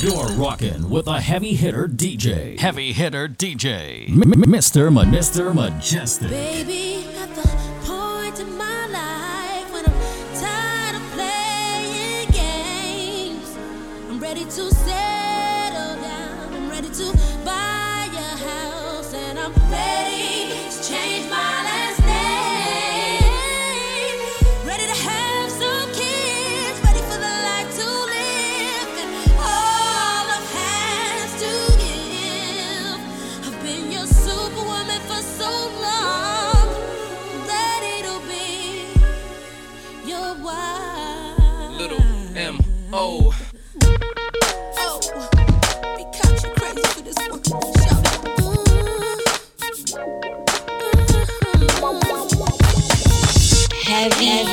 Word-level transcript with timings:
You're 0.00 0.28
rocking 0.36 0.88
with 0.90 1.08
a 1.08 1.20
heavy 1.20 1.54
hitter 1.54 1.88
DJ. 1.88 2.56
Heavy 2.60 2.92
hitter 2.92 3.26
DJ. 3.26 4.08
M- 4.08 4.20
Mr. 4.44 4.92
Ma- 4.92 5.02
Mr. 5.02 5.52
Mejustik. 5.52 6.30
Baby, 6.30 7.04
at 7.18 7.34
the 7.34 7.42
point 7.84 8.38
in 8.38 8.56
my 8.56 8.86
life 8.86 9.72
when 9.72 9.84
I'm 9.86 10.40
tired 10.40 10.94
of 10.94 11.02
playing 11.14 12.28
games, 12.30 13.56
I'm 14.08 14.20
ready 14.20 14.44
to 14.44 14.50
settle 14.70 15.07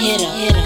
Heavy 0.06 0.24
hitter, 0.24 0.54
sucker. 0.54 0.65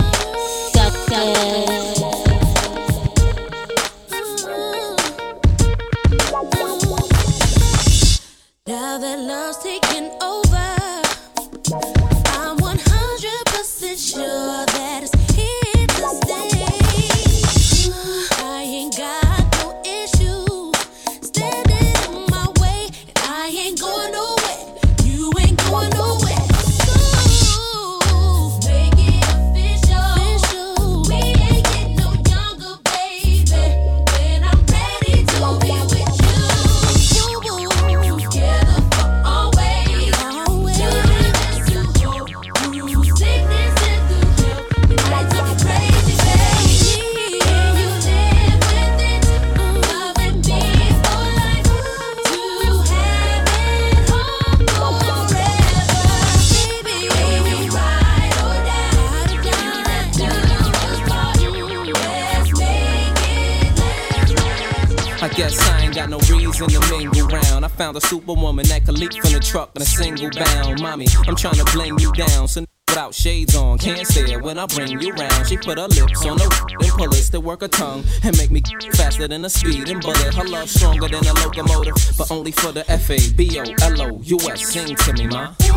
Superwoman 68.09 68.65
that 68.65 68.83
can 68.85 68.95
leap 68.95 69.13
from 69.13 69.33
the 69.33 69.39
truck 69.39 69.69
in 69.75 69.83
a 69.83 69.85
single 69.85 70.31
bound. 70.31 70.81
Mommy, 70.81 71.05
I'm 71.27 71.35
trying 71.35 71.61
to 71.61 71.65
bling 71.65 71.99
you 71.99 72.11
down. 72.13 72.47
So 72.47 72.65
without 72.87 73.13
shades 73.13 73.55
on, 73.55 73.77
can't 73.77 74.07
stare 74.07 74.39
when 74.39 74.57
I 74.57 74.65
bring 74.65 74.99
you 74.99 75.13
round. 75.13 75.47
She 75.47 75.57
put 75.57 75.77
her 75.77 75.87
lips 75.87 76.25
on 76.25 76.37
the 76.37 76.77
and 76.81 76.89
pull 76.89 77.13
it 77.13 77.23
to 77.31 77.39
work 77.39 77.61
her 77.61 77.67
tongue 77.67 78.03
and 78.23 78.35
make 78.35 78.49
me 78.49 78.63
faster 78.93 79.27
than 79.27 79.45
a 79.45 79.49
speeding 79.49 79.99
bullet. 79.99 80.33
Her 80.33 80.43
love 80.45 80.71
stronger 80.71 81.07
than 81.07 81.23
a 81.23 81.33
locomotive, 81.45 81.93
but 82.17 82.31
only 82.31 82.51
for 82.51 82.71
the 82.71 82.83
F 82.89 83.11
A 83.11 83.19
B 83.33 83.59
O 83.59 83.63
L 83.83 84.01
O 84.01 84.21
U 84.23 84.39
S. 84.49 84.67
Sing 84.67 84.95
to 84.95 85.13
me, 85.13 85.27
ma. 85.27 85.53
They 85.59 85.67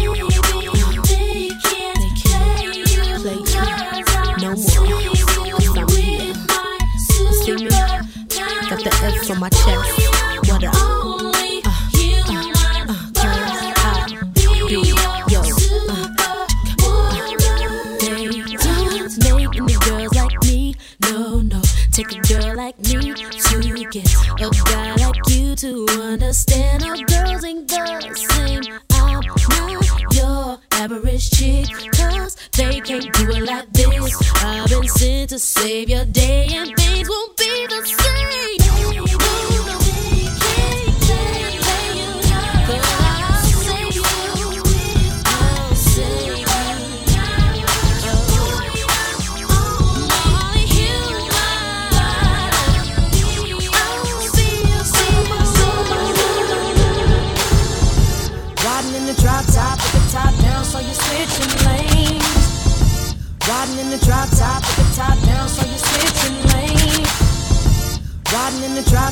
can't 3.44 4.06
play 4.06 4.24
you 4.24 4.36
no 4.40 4.56
more. 4.56 5.86
Me? 5.86 6.32
Got 8.70 8.80
the 8.84 8.92
F 9.04 9.30
on 9.30 9.38
my 9.38 9.50
chest. 9.50 10.50
What 10.50 10.64
up? 10.64 11.31
To 25.62 25.86
understand 26.02 26.82
how 26.82 26.96
girls 27.04 27.44
ain't 27.44 27.68
the 27.68 28.14
same. 28.16 28.80
I'm 28.90 29.20
not 29.20 30.12
your 30.12 30.58
average 30.72 31.30
chick, 31.30 31.66
cause 31.94 32.36
they 32.50 32.80
can't 32.80 33.12
do 33.12 33.30
it 33.30 33.44
like 33.44 33.72
this. 33.72 34.42
I've 34.42 34.68
been 34.68 34.88
sent 34.88 35.30
to 35.30 35.38
save 35.38 35.88
your 35.88 36.04
day, 36.04 36.48
and 36.50 36.81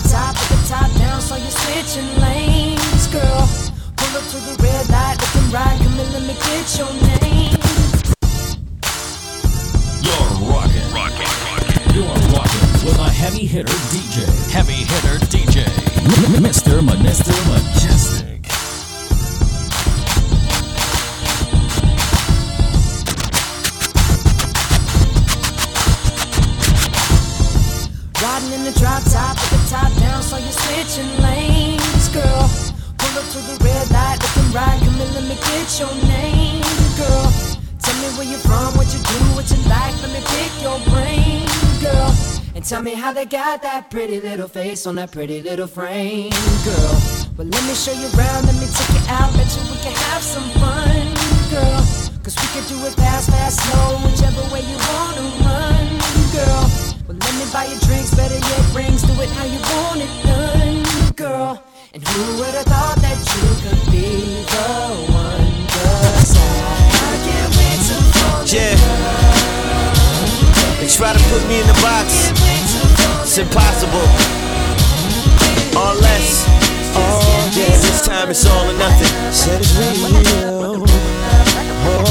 top 0.08 0.34
with 0.38 0.48
the 0.48 0.68
top 0.68 0.90
down, 0.98 1.20
so 1.20 1.36
you're 1.36 1.50
switching 1.50 2.08
lanes, 2.20 3.06
girl. 3.08 3.48
Pull 3.96 4.16
up 4.16 4.24
to 4.32 4.38
the 4.46 4.56
red 4.62 4.88
light, 4.88 5.16
looking 5.20 5.50
right, 5.50 5.78
come 5.82 5.98
and 5.98 6.12
let 6.12 6.22
me 6.22 6.34
get 6.34 6.78
your 6.78 6.92
name. 7.10 7.58
You're 10.06 10.30
rocking. 10.48 10.88
Rocking. 10.94 11.94
You're 11.94 12.14
rocking 12.32 12.86
with 12.86 12.98
a 12.98 13.10
heavy 13.10 13.46
hitter 13.46 13.78
DJ. 13.92 14.24
Heavy 14.50 14.72
hitter 14.72 15.18
DJ. 15.26 15.64
Mr. 16.40 16.80
Mr. 16.80 17.34
Mejustik. 17.50 18.29
Riding 28.40 28.60
in 28.60 28.64
the 28.64 28.78
drop 28.78 29.02
top 29.04 29.36
with 29.36 29.50
the 29.50 29.76
top 29.76 29.92
down, 30.00 30.22
so 30.22 30.38
you're 30.38 30.52
switching 30.52 31.10
lanes, 31.20 32.08
girl. 32.08 32.48
Pull 32.96 33.18
up 33.18 33.26
to 33.32 33.38
the 33.44 33.58
red 33.62 33.90
light, 33.90 34.16
looking 34.16 34.52
right, 34.52 34.80
come 34.80 35.00
and 35.00 35.12
let 35.14 35.24
me 35.24 35.36
get 35.36 35.68
your 35.78 35.92
name, 36.08 36.62
girl. 36.96 37.28
Tell 37.82 37.96
me 38.00 38.08
where 38.16 38.24
you're 38.24 38.40
from, 38.40 38.72
what 38.76 38.88
you 38.94 39.00
do, 39.00 39.18
what 39.36 39.50
you 39.50 39.60
like, 39.68 39.92
let 40.00 40.12
me 40.12 40.22
pick 40.24 40.52
your 40.62 40.80
brain, 40.88 41.44
girl. 41.80 42.14
And 42.54 42.64
tell 42.64 42.82
me 42.82 42.94
how 42.94 43.12
they 43.12 43.26
got 43.26 43.60
that 43.62 43.90
pretty 43.90 44.20
little 44.20 44.48
face 44.48 44.86
on 44.86 44.94
that 44.94 45.12
pretty 45.12 45.42
little 45.42 45.66
frame, 45.66 46.32
girl. 46.64 46.96
Well, 47.36 47.46
let 47.46 47.62
me 47.68 47.74
show 47.74 47.92
you 47.92 48.08
around, 48.16 48.46
let 48.46 48.56
me 48.56 48.68
take 48.72 48.92
you 48.96 49.04
out, 49.20 49.32
bet 49.36 49.52
you 49.52 49.62
we 49.68 49.76
can 49.84 49.92
have 49.92 50.22
some 50.22 50.48
fun, 50.56 51.12
girl. 51.50 51.84
Cause 52.24 52.36
we 52.40 52.48
can 52.56 52.64
do 52.72 52.86
it 52.86 52.94
fast, 52.94 53.28
fast, 53.28 53.60
slow, 53.60 54.00
whichever 54.08 54.40
way 54.48 54.64
you 54.64 54.78
wanna 54.88 55.28
run, 55.44 55.84
girl. 56.32 56.89
Me 57.40 57.46
buy 57.54 57.64
you 57.64 57.80
drinks, 57.80 58.12
better 58.14 58.34
yet 58.36 58.74
rings, 58.74 59.00
do 59.00 59.12
it 59.16 59.30
how 59.30 59.46
you 59.46 59.58
want 59.72 60.02
it 60.04 60.12
done, 60.28 60.84
girl. 61.16 61.64
And 61.94 62.06
who 62.06 62.36
would 62.36 62.52
have 62.52 62.66
thought 62.66 63.00
that 63.00 63.16
you 63.16 63.48
could 63.64 63.80
be 63.90 64.44
the 64.44 64.68
one? 65.08 65.48
Cause 65.72 66.36
I 66.36 67.16
can't 67.24 67.52
wait 67.56 67.80
to 67.88 67.96
fall 68.12 68.44
Yeah. 68.44 68.76
They 70.80 70.88
try 70.92 71.14
to 71.14 71.22
put 71.32 71.40
me 71.48 71.60
in 71.62 71.66
the 71.66 71.80
box. 71.80 72.28
It's 73.24 73.38
impossible. 73.38 74.04
Or 75.80 75.94
less. 75.96 76.44
Oh, 76.92 77.24
yeah, 77.56 77.72
this 77.72 78.02
time 78.04 78.28
it's 78.28 78.44
all 78.44 78.68
or 78.68 78.74
nothing. 78.76 79.32
Said 79.32 79.62
it's 79.62 79.72
real. 79.78 80.84
Oh, 81.88 82.09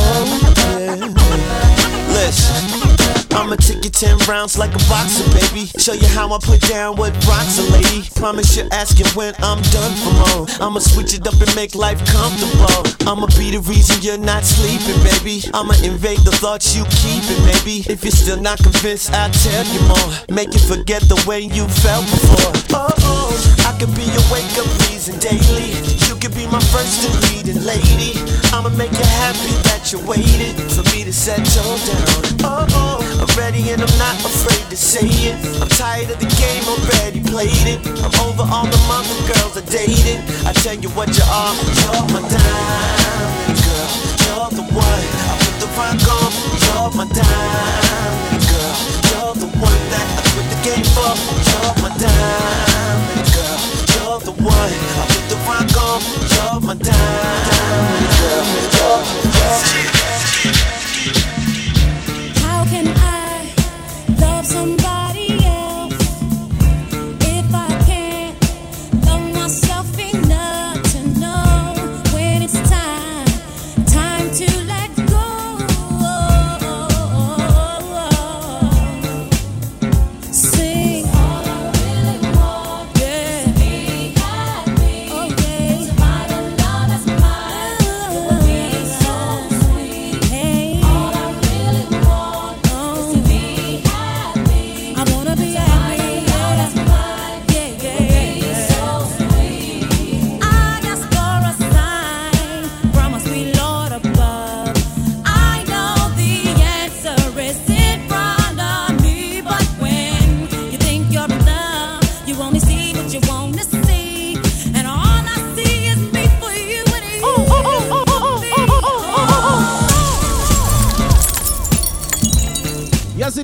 I'ma 3.39 3.55
take 3.55 3.85
you 3.85 3.89
10 3.89 4.17
rounds 4.27 4.57
like 4.57 4.75
a 4.75 4.83
boxer, 4.91 5.23
baby. 5.31 5.71
Show 5.79 5.93
you 5.93 6.07
how 6.07 6.27
I 6.27 6.39
put 6.43 6.59
down 6.67 6.97
what 6.97 7.15
rocks 7.25 7.57
a 7.57 7.63
lady. 7.71 8.03
Promise 8.15 8.57
you're 8.57 8.67
asking 8.73 9.07
when 9.15 9.33
I'm 9.39 9.61
done 9.71 9.95
for 10.03 10.13
more. 10.19 10.45
I'ma 10.59 10.79
switch 10.79 11.13
it 11.13 11.25
up 11.25 11.39
and 11.39 11.55
make 11.55 11.73
life 11.73 12.03
comfortable. 12.11 12.83
I'ma 13.07 13.27
be 13.39 13.55
the 13.55 13.63
reason 13.63 14.01
you're 14.01 14.19
not 14.19 14.43
sleeping, 14.43 14.99
baby. 15.07 15.39
I'ma 15.53 15.73
invade 15.87 16.19
the 16.27 16.35
thoughts 16.35 16.75
you 16.75 16.83
keeping, 16.99 17.39
maybe. 17.47 17.87
If 17.87 18.03
you're 18.03 18.11
still 18.11 18.41
not 18.41 18.59
convinced, 18.59 19.13
I'll 19.13 19.31
tell 19.31 19.65
you 19.71 19.81
more. 19.87 20.09
Make 20.29 20.53
you 20.53 20.59
forget 20.59 21.01
the 21.07 21.15
way 21.25 21.39
you 21.39 21.63
felt 21.79 22.03
before. 22.11 22.51
Oh, 22.75 22.91
oh, 23.07 23.31
I 23.63 23.71
could 23.79 23.95
be 23.95 24.03
your 24.03 24.25
wake 24.27 24.51
up 24.59 24.67
reason 24.91 25.15
daily. 25.23 25.79
You 26.11 26.19
could 26.19 26.35
be 26.35 26.43
my 26.51 26.59
first 26.75 27.07
and 27.07 27.15
leading 27.31 27.63
lady. 27.63 28.19
I'ma 28.51 28.67
make 28.75 28.91
you 28.91 29.07
happy 29.23 29.55
that 29.71 29.95
you 29.95 30.03
waited 30.03 30.59
for 30.75 30.83
me 30.91 31.07
to 31.07 31.13
settle 31.13 31.79
down. 31.87 32.43
Oh, 32.43 32.67
oh, 32.75 33.28
I'm 33.29 33.37
ready 33.37 33.69
and 33.69 33.81
I'm 33.81 33.97
not 33.97 34.15
afraid 34.25 34.69
to 34.69 34.77
say 34.77 35.05
it. 35.05 35.35
I'm 35.61 35.67
tired 35.69 36.09
of 36.09 36.19
the 36.19 36.29
game, 36.39 36.63
already 36.65 37.21
played 37.21 37.67
it. 37.67 37.79
I'm 38.01 38.13
over 38.25 38.41
all 38.41 38.65
the 38.65 38.81
mother 38.89 39.13
girls 39.29 39.57
I 39.57 39.61
dated. 39.69 40.19
I 40.45 40.53
tell 40.53 40.75
you 40.75 40.89
what 40.97 41.09
you 41.13 41.23
are, 41.29 41.53
you're 41.53 42.05
my 42.09 42.21
diamond 42.25 43.59
girl. 43.61 43.89
You're 44.25 44.51
the 44.57 44.65
one 44.73 45.03
I 45.29 45.35
put 45.37 45.55
the 45.61 45.69
rock 45.77 46.01
on. 46.09 46.31
You're 46.63 46.91
my 46.97 47.05
diamond 47.13 48.43
girl. 48.49 48.75
You're 49.13 49.35
the 49.37 49.49
one 49.61 49.81
that 49.93 50.07
I 50.09 50.21
quit 50.33 50.47
the 50.49 50.59
game 50.65 50.87
for. 50.95 51.13
You're 51.49 51.75
my 51.85 51.91
diamond 52.01 53.29
girl. 53.29 53.59
You're 53.93 54.21
the 54.25 54.35
one 54.41 54.73
I 54.73 55.05
put 55.05 55.25
the 55.29 55.37
rock 55.45 55.69
on. 55.85 55.99
You're 56.33 56.59
my 56.65 56.75
diamond 56.81 58.09
girl. 58.17 58.78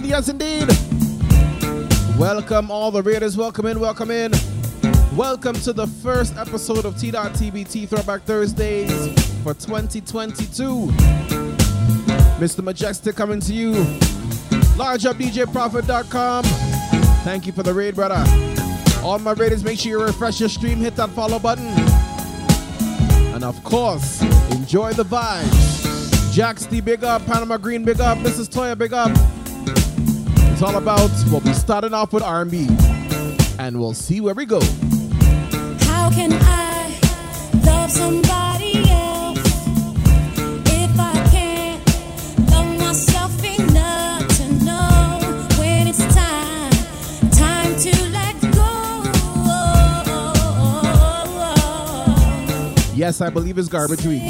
Indeed, 0.06 0.14
yes, 0.18 0.30
indeed. 0.30 2.20
Welcome, 2.20 2.70
all 2.70 2.92
the 2.92 3.02
Raiders. 3.02 3.36
Welcome 3.36 3.66
in, 3.66 3.80
welcome 3.80 4.12
in. 4.12 4.32
Welcome 5.16 5.56
to 5.62 5.74
the 5.74 5.88
first 5.88 6.38
episode 6.38 6.86
of 6.86 7.00
T.TBT 7.00 7.90
Throwback 7.90 8.22
Thursdays 8.22 8.92
for 9.42 9.56
2022. 9.56 10.92
Mr. 12.38 12.62
Mejustik 12.62 13.16
coming 13.16 13.40
to 13.40 13.52
you. 13.52 13.72
LargeUpDJProfit.com. 14.78 16.44
Thank 17.24 17.48
you 17.48 17.54
for 17.54 17.64
the 17.64 17.74
raid, 17.74 17.96
brother. 17.96 18.24
All 19.04 19.18
my 19.18 19.32
raiders, 19.32 19.64
make 19.64 19.80
sure 19.80 19.90
you 19.90 20.04
refresh 20.04 20.40
your 20.40 20.50
stream, 20.50 20.78
hit 20.78 20.96
that 20.98 21.10
follow 21.10 21.40
button. 21.40 21.66
And 23.34 23.44
of 23.44 23.64
course, 23.64 24.22
enjoy 24.52 24.94
the 24.94 25.06
vibes. 25.06 26.32
Jax 26.32 26.68
D, 26.68 26.80
big 26.80 27.04
up. 27.04 27.26
Panama 27.26 27.58
Green, 27.58 27.84
big 27.84 28.00
up. 28.00 28.20
Mrs. 28.20 28.50
Toya, 28.50 28.78
big 28.78 28.94
up. 28.94 29.10
It's 30.56 30.64
all 30.64 30.78
about 30.78 31.12
We'll 31.30 31.42
be 31.42 31.52
starting 31.52 31.94
off 31.94 32.14
with 32.14 32.24
R&B, 32.24 32.70
and 33.60 33.78
we'll 33.78 33.94
see 33.94 34.22
where 34.22 34.34
we 34.34 34.46
go. 34.46 34.62
How 35.82 36.10
can 36.10 36.32
I 36.32 36.98
love 37.66 37.92
somebody 37.92 38.90
else 38.90 39.40
if 40.66 40.98
I 40.98 41.28
can't 41.30 41.86
love 42.50 42.80
myself 42.80 43.44
enough 43.44 44.26
to 44.38 44.64
know 44.64 45.20
when 45.60 45.88
it's 45.90 46.06
time, 46.16 46.72
time 47.32 47.76
to 47.76 47.92
let 48.12 48.40
go? 48.54 48.72
Yes, 52.96 53.20
I 53.20 53.30
believe 53.30 53.58
it's 53.58 53.68
garbage 53.68 54.06
week. 54.06 54.22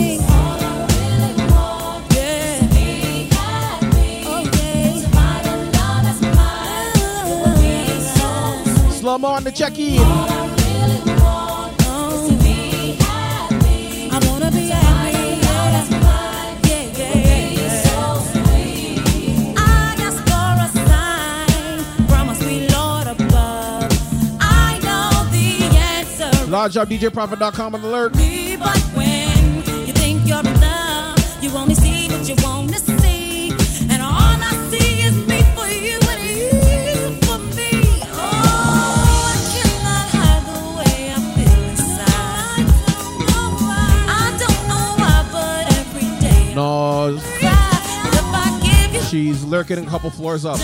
Sweet 22.35 22.69
Lord 22.71 23.07
above. 23.07 23.89
I 24.41 24.79
know 24.83 25.31
the 25.31 25.47
answer. 25.77 26.29
LargeUpDJProfit.com 26.51 27.75
on 27.75 27.83
alert. 27.83 28.15
Me, 28.15 28.57
but 28.57 28.77
when 28.95 29.55
you 29.87 29.93
think 29.93 30.27
you're 30.27 30.39
in 30.39 30.59
love, 30.59 31.43
you 31.43 31.51
only 31.51 31.75
No, 46.55 47.19
cry. 47.37 47.51
If 47.51 48.23
I 48.33 48.59
give 48.63 48.95
you 48.95 49.01
she's 49.01 49.43
lurking 49.43 49.77
a 49.77 49.85
couple 49.85 50.09
floors 50.09 50.45
up. 50.45 50.57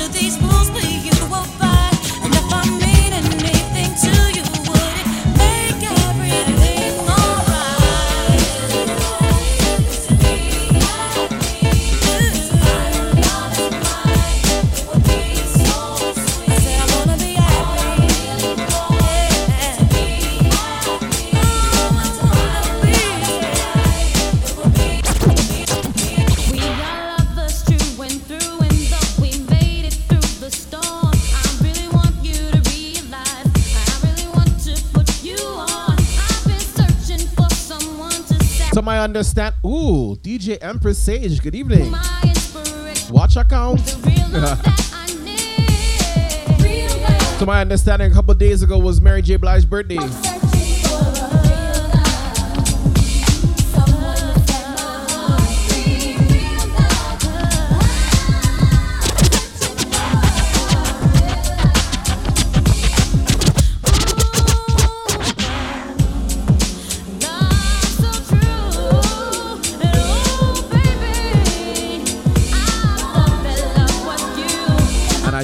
To 38.81 38.85
my 38.85 39.00
understand, 39.00 39.53
ooh, 39.63 40.15
DJ 40.23 40.57
Empress 40.59 40.97
Sage. 40.97 41.39
Good 41.41 41.53
evening. 41.53 41.91
Watch 43.11 43.35
account. 43.35 43.79
The 43.85 44.09
real 44.09 44.41
love 44.41 44.63
that 44.63 44.91
I 44.91 45.05
need. 45.23 46.63
Real 46.63 47.01
love. 47.01 47.39
To 47.39 47.45
my 47.45 47.61
understanding, 47.61 48.11
a 48.11 48.13
couple 48.13 48.33
days 48.33 48.63
ago 48.63 48.79
was 48.79 49.00
Mary 49.00 49.21
J. 49.21 49.35
Blige's 49.35 49.65
birthday. 49.65 50.40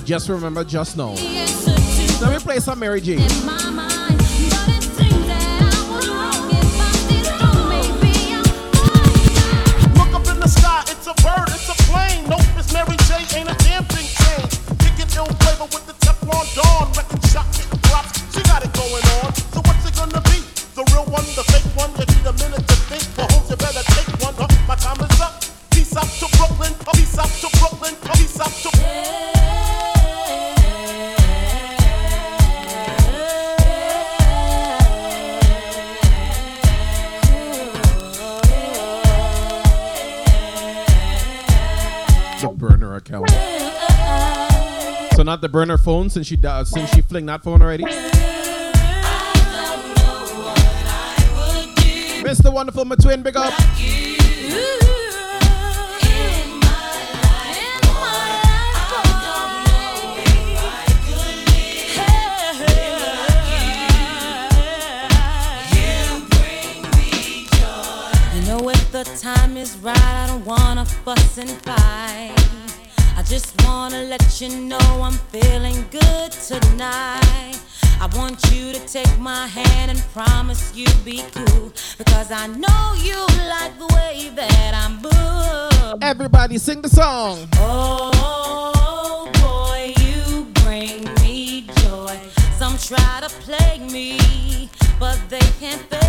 Just 0.07 0.29
remember, 0.29 0.63
just 0.63 0.95
know. 0.95 1.15
Let 2.21 2.31
me 2.31 2.39
play 2.39 2.61
some 2.61 2.79
Mary 2.79 3.01
J. 3.01 3.17
Not 45.37 45.41
the 45.43 45.49
burner 45.49 45.77
phone 45.77 46.09
since 46.09 46.25
she 46.25 46.35
since 46.63 46.95
she 46.95 47.01
fling 47.01 47.27
that 47.27 47.43
phone 47.43 47.61
already. 47.61 47.83
Mr. 52.23 52.51
Wonderful 52.51 52.85
McTwin, 52.85 53.21
big 53.21 53.37
up. 53.37 53.53
The 68.91 69.03
time 69.21 69.57
is 69.57 69.77
right, 69.77 69.95
I 69.95 70.25
don't 70.25 70.43
wanna 70.43 70.83
fuss 70.83 71.37
and 71.37 71.51
fight. 71.61 72.36
I 73.67 73.69
wanna 73.69 74.03
let 74.03 74.39
you 74.39 74.47
know 74.47 74.77
I'm 75.03 75.19
feeling 75.29 75.85
good 75.91 76.31
tonight. 76.31 77.59
I 77.99 78.07
want 78.15 78.39
you 78.51 78.71
to 78.71 78.79
take 78.87 79.19
my 79.19 79.45
hand 79.45 79.91
and 79.91 79.99
promise 80.13 80.73
you'll 80.73 81.03
be 81.03 81.23
cool. 81.33 81.73
Because 81.97 82.31
I 82.31 82.47
know 82.47 82.93
you 82.97 83.19
like 83.49 83.77
the 83.77 83.87
way 83.93 84.31
that 84.35 84.71
I'm 84.73 85.01
moved. 85.01 86.01
Everybody 86.01 86.57
sing 86.57 86.81
the 86.81 86.89
song. 86.89 87.49
Oh 87.55 89.29
boy, 89.43 89.93
you 90.01 90.45
bring 90.63 91.03
me 91.21 91.67
joy. 91.83 92.17
Some 92.57 92.77
try 92.77 93.19
to 93.21 93.29
plague 93.43 93.91
me, 93.91 94.69
but 94.97 95.19
they 95.29 95.45
can't 95.59 95.81
fake 95.89 96.06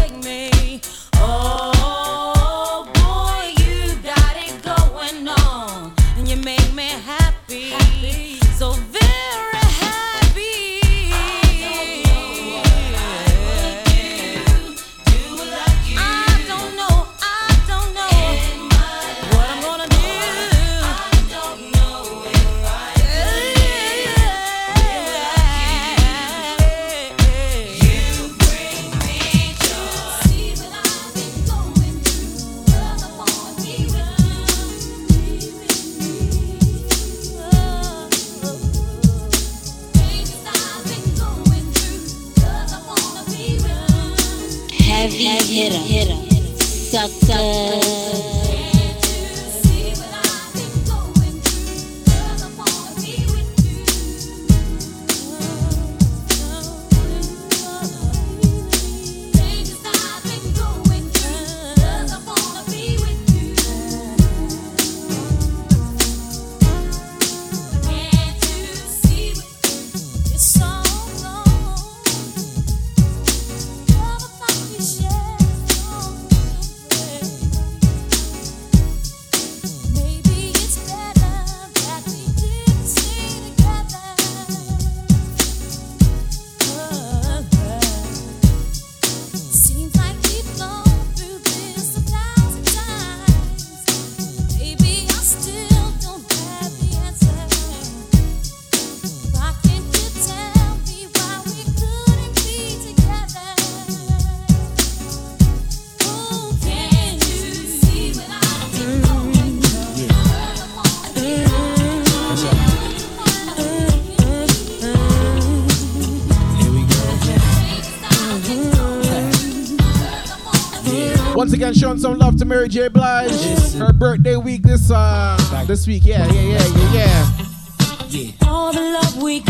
Again, 121.68 121.80
showing 121.80 121.98
some 121.98 122.18
love 122.18 122.36
to 122.38 122.46
Mary 122.46 122.66
J. 122.66 122.88
Blige. 122.88 123.30
Her 123.74 123.92
birthday 123.92 124.36
week 124.36 124.62
this 124.62 124.90
uh 124.90 125.36
this 125.66 125.86
week. 125.86 126.02
Yeah, 126.06 126.26
yeah, 126.32 126.40
yeah, 126.40 126.66
yeah, 126.94 128.08
yeah. 128.08 128.48
All 128.48 128.72
the 128.72 128.80
love 128.80 129.22
we 129.22 129.40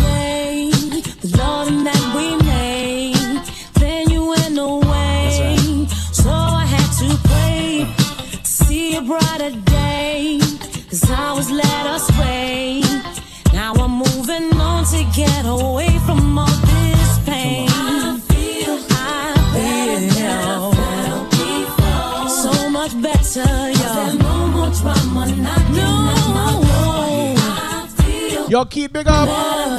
Yo, 28.59 28.65
keep 28.65 28.93
big 28.93 29.07
up. 29.07 29.78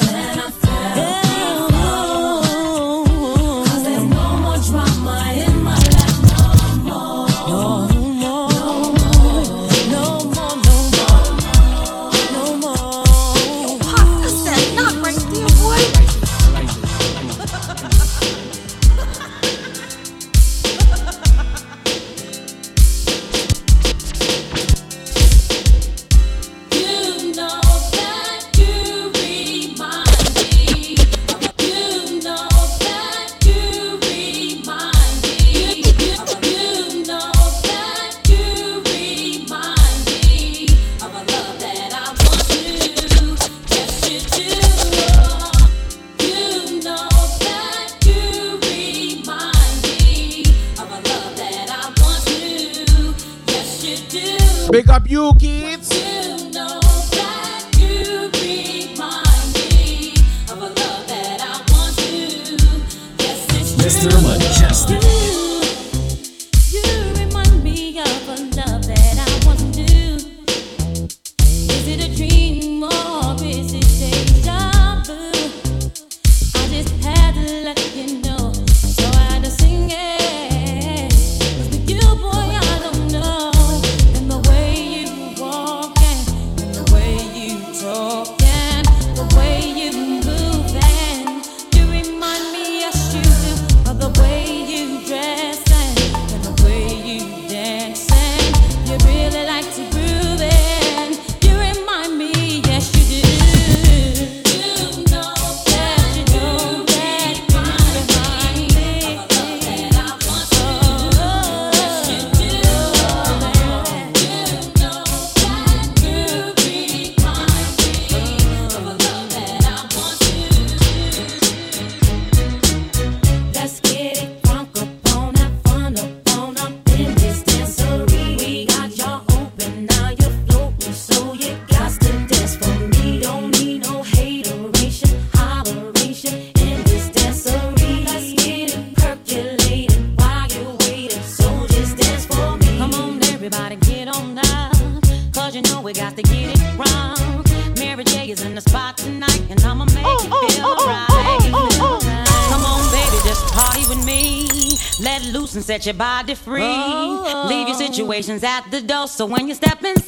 situations 158.22 158.44
at 158.44 158.70
the 158.70 158.80
door. 158.82 159.08
So 159.08 159.26
when 159.26 159.48
you 159.48 159.54
step 159.54 159.82
in. 159.84 159.99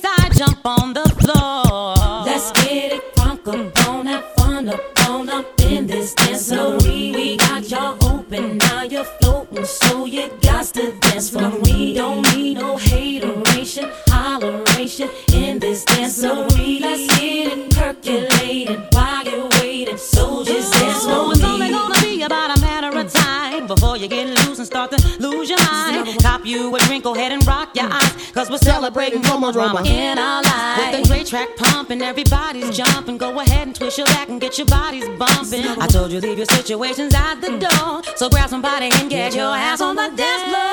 aroma, 29.44 29.82
drama 29.82 29.88
in 29.88 30.18
our 30.18 30.42
life. 30.42 30.92
With 30.92 31.02
the 31.02 31.08
great 31.08 31.26
track 31.26 31.56
pumping, 31.56 32.02
everybody's 32.02 32.70
mm. 32.70 32.84
jumping. 32.84 33.18
Go 33.18 33.40
ahead 33.40 33.66
and 33.66 33.76
twist 33.76 33.98
your 33.98 34.06
back 34.06 34.28
and 34.28 34.40
get 34.40 34.58
your 34.58 34.66
bodies 34.66 35.06
bumping. 35.18 35.66
I 35.80 35.86
told 35.86 36.12
you 36.12 36.20
leave 36.20 36.38
your 36.38 36.46
situations 36.46 37.14
out 37.14 37.40
the 37.40 37.58
door, 37.58 38.02
so 38.16 38.28
grab 38.28 38.48
somebody 38.48 38.90
and 38.92 39.10
get 39.10 39.34
your 39.34 39.54
ass 39.54 39.80
on 39.80 39.96
the 39.96 40.10
dance 40.14 40.42
floor. 40.50 40.71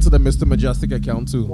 into 0.00 0.08
the 0.08 0.16
Mr. 0.16 0.44
Mejustik 0.48 0.96
account 0.96 1.30
too. 1.30 1.44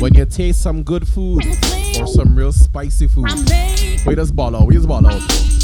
when 0.00 0.14
you 0.14 0.24
taste 0.26 0.60
some 0.60 0.82
good 0.82 1.06
food 1.06 1.44
or 2.00 2.06
some 2.08 2.34
real 2.36 2.52
spicy 2.52 3.06
food. 3.06 3.26
Wait, 4.04 4.16
just 4.16 4.34
ball 4.34 4.56
out. 4.56 4.66
We 4.66 4.74
just 4.74 4.88
ball 4.88 5.06
out. 5.06 5.55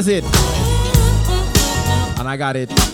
That's 0.00 0.08
it. 0.08 0.24
And 2.18 2.26
I 2.26 2.38
got 2.38 2.56
it. 2.56 2.89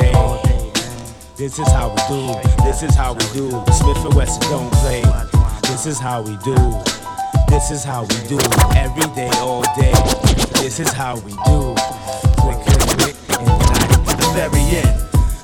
day. 0.00 0.12
This 1.36 1.58
is 1.58 1.68
how 1.68 1.88
we 1.88 2.00
do. 2.08 2.64
This 2.64 2.82
is 2.82 2.94
how 2.94 3.12
we 3.12 3.24
do. 3.32 3.50
Smith 3.72 4.04
and 4.04 4.14
Wesson 4.14 4.42
don't 4.50 4.72
play. 4.80 5.02
This 5.62 5.86
is 5.86 5.98
how 5.98 6.22
we 6.22 6.36
do. 6.44 6.56
This 7.48 7.70
is 7.70 7.84
how 7.84 8.02
we 8.02 8.16
do. 8.28 8.38
Every 8.74 9.08
day, 9.14 9.30
all 9.38 9.62
day. 9.76 9.92
This 10.60 10.80
is 10.80 10.92
how 10.92 11.16
we 11.20 11.32
do. 11.44 11.74
Click, 12.40 12.58
click, 12.64 12.82
click, 12.96 13.16
and 13.38 13.48
at 14.08 14.18
the 14.18 14.30
very 14.34 14.64
end. 14.80 15.00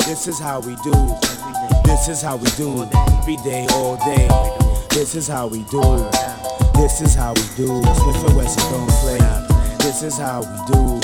This 0.07 0.27
is 0.29 0.38
how 0.38 0.61
we 0.61 0.75
do. 0.83 0.93
This 1.85 2.09
is 2.09 2.23
how 2.23 2.37
we 2.37 2.49
do. 2.57 2.88
Every 3.19 3.37
day, 3.37 3.67
all 3.73 3.97
day. 3.97 4.29
This 4.91 5.15
is 5.15 5.29
how 5.29 5.47
we 5.47 5.62
do. 5.71 5.83
This 6.75 7.01
is 7.01 7.15
how 7.15 7.35
we 7.35 7.43
do. 7.57 7.69
Smith 7.83 8.27
and 8.27 8.37
Wesson 8.37 8.73
don't 8.73 8.91
play. 9.01 9.19
This 9.79 10.03
is 10.03 10.19
how 10.19 10.41
we 10.41 10.73
do. 10.73 11.01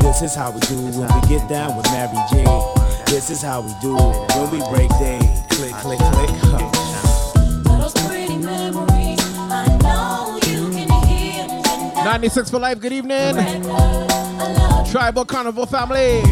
This 0.00 0.22
is 0.22 0.34
how 0.34 0.50
we 0.50 0.60
do 0.60 0.76
when 0.98 1.08
we 1.20 1.28
get 1.28 1.48
down 1.48 1.76
with 1.76 1.86
Mary 1.90 2.16
J. 2.30 2.77
This 3.08 3.30
is 3.30 3.40
how 3.40 3.62
we 3.62 3.72
do 3.80 3.96
it 3.96 4.34
when 4.36 4.50
we 4.50 4.58
break 4.68 4.90
day. 4.98 5.18
Click, 5.48 5.72
click, 5.76 5.98
click. 5.98 6.30
Huh. 6.44 7.80
Those 7.80 7.94
pretty 8.06 8.36
memories, 8.36 9.18
I 9.50 9.78
know 9.82 10.38
you 10.46 10.70
can 10.70 11.06
hear 11.06 11.46
when 11.48 12.04
96 12.04 12.50
for 12.50 12.58
life, 12.58 12.80
good 12.80 12.92
evening. 12.92 13.34
Tribal 14.92 15.24
Carnival 15.24 15.64
family. 15.64 16.22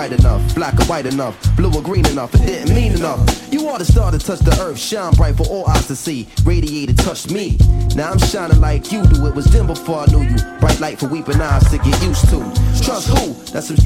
Bright 0.00 0.18
enough, 0.18 0.54
black 0.54 0.80
or 0.80 0.84
white 0.84 1.04
enough, 1.04 1.36
blue 1.56 1.70
or 1.74 1.82
green 1.82 2.06
enough. 2.06 2.34
It 2.34 2.46
didn't 2.46 2.74
mean 2.74 2.92
enough. 2.92 3.20
You 3.52 3.68
are 3.68 3.78
the 3.78 3.84
star 3.84 4.10
to 4.10 4.18
touch 4.18 4.38
the 4.38 4.58
earth, 4.62 4.78
shine 4.78 5.12
bright 5.12 5.36
for 5.36 5.46
all 5.48 5.66
eyes 5.68 5.86
to 5.88 5.94
see. 5.94 6.26
Radiated, 6.42 6.96
touched 6.96 7.30
me. 7.30 7.58
Now 7.94 8.10
I'm 8.10 8.18
shining 8.18 8.62
like 8.62 8.90
you 8.92 9.04
do. 9.04 9.26
It 9.26 9.34
was 9.34 9.44
dim 9.44 9.66
before 9.66 9.98
I 9.98 10.06
knew 10.06 10.22
you. 10.22 10.38
Bright 10.58 10.80
light 10.80 10.98
for 10.98 11.06
weeping 11.06 11.38
eyes 11.38 11.68
to 11.70 11.76
get 11.76 12.02
used 12.02 12.30
to. 12.30 12.38
Trust 12.82 13.08
who? 13.08 13.34
That's 13.52 13.66
some 13.66 13.76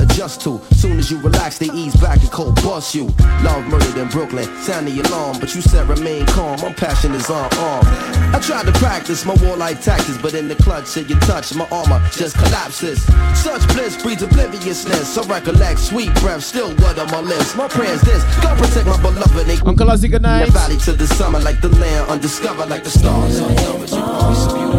adjust 0.00 0.40
to. 0.40 0.60
Soon 0.74 0.98
as 0.98 1.08
you 1.08 1.20
relax, 1.20 1.58
they 1.58 1.70
ease 1.70 1.94
back 2.00 2.18
and 2.18 2.32
cold 2.32 2.56
bust 2.56 2.92
you. 2.92 3.04
Love 3.44 3.64
murdered 3.68 3.96
in 3.96 4.08
Brooklyn, 4.08 4.46
sound 4.56 4.88
the 4.88 5.00
alarm, 5.02 5.38
but 5.38 5.54
you 5.54 5.62
said 5.62 5.88
remain 5.88 6.26
calm. 6.26 6.60
My 6.62 6.72
passion 6.72 7.12
is 7.12 7.30
on 7.30 7.48
arm. 7.58 8.19
I 8.32 8.38
tried 8.38 8.66
to 8.66 8.72
practice 8.72 9.24
my 9.24 9.34
warlike 9.42 9.80
tactics, 9.80 10.18
but 10.18 10.34
in 10.34 10.48
the 10.48 10.54
clutch 10.56 10.96
of 10.96 11.10
your 11.10 11.18
touch, 11.20 11.54
my 11.54 11.66
armor 11.70 12.00
just 12.12 12.36
collapses. 12.36 13.02
Such 13.34 13.66
bliss 13.74 14.00
breeds 14.02 14.22
obliviousness. 14.22 15.18
I 15.18 15.26
recollect 15.26 15.80
sweet 15.80 16.14
breath, 16.16 16.44
still 16.44 16.74
wet 16.76 16.98
on 16.98 17.10
my 17.10 17.20
lips. 17.20 17.54
My 17.56 17.68
prayer's 17.68 18.00
this: 18.02 18.22
God 18.42 18.58
protect 18.58 18.86
my 18.86 19.00
beloved. 19.02 19.46
They 19.46 19.58
Uncle 19.66 19.88
Ozzy, 19.88 20.10
good 20.10 20.22
night. 20.22 20.46
The 20.46 20.52
valley 20.52 20.76
to 20.78 20.92
the 20.92 21.06
summer, 21.06 21.40
like 21.40 21.60
the 21.60 21.68
land 21.68 22.10
undiscovered, 22.10 22.68
like 22.68 22.84
the 22.84 22.90
stars. 22.90 24.69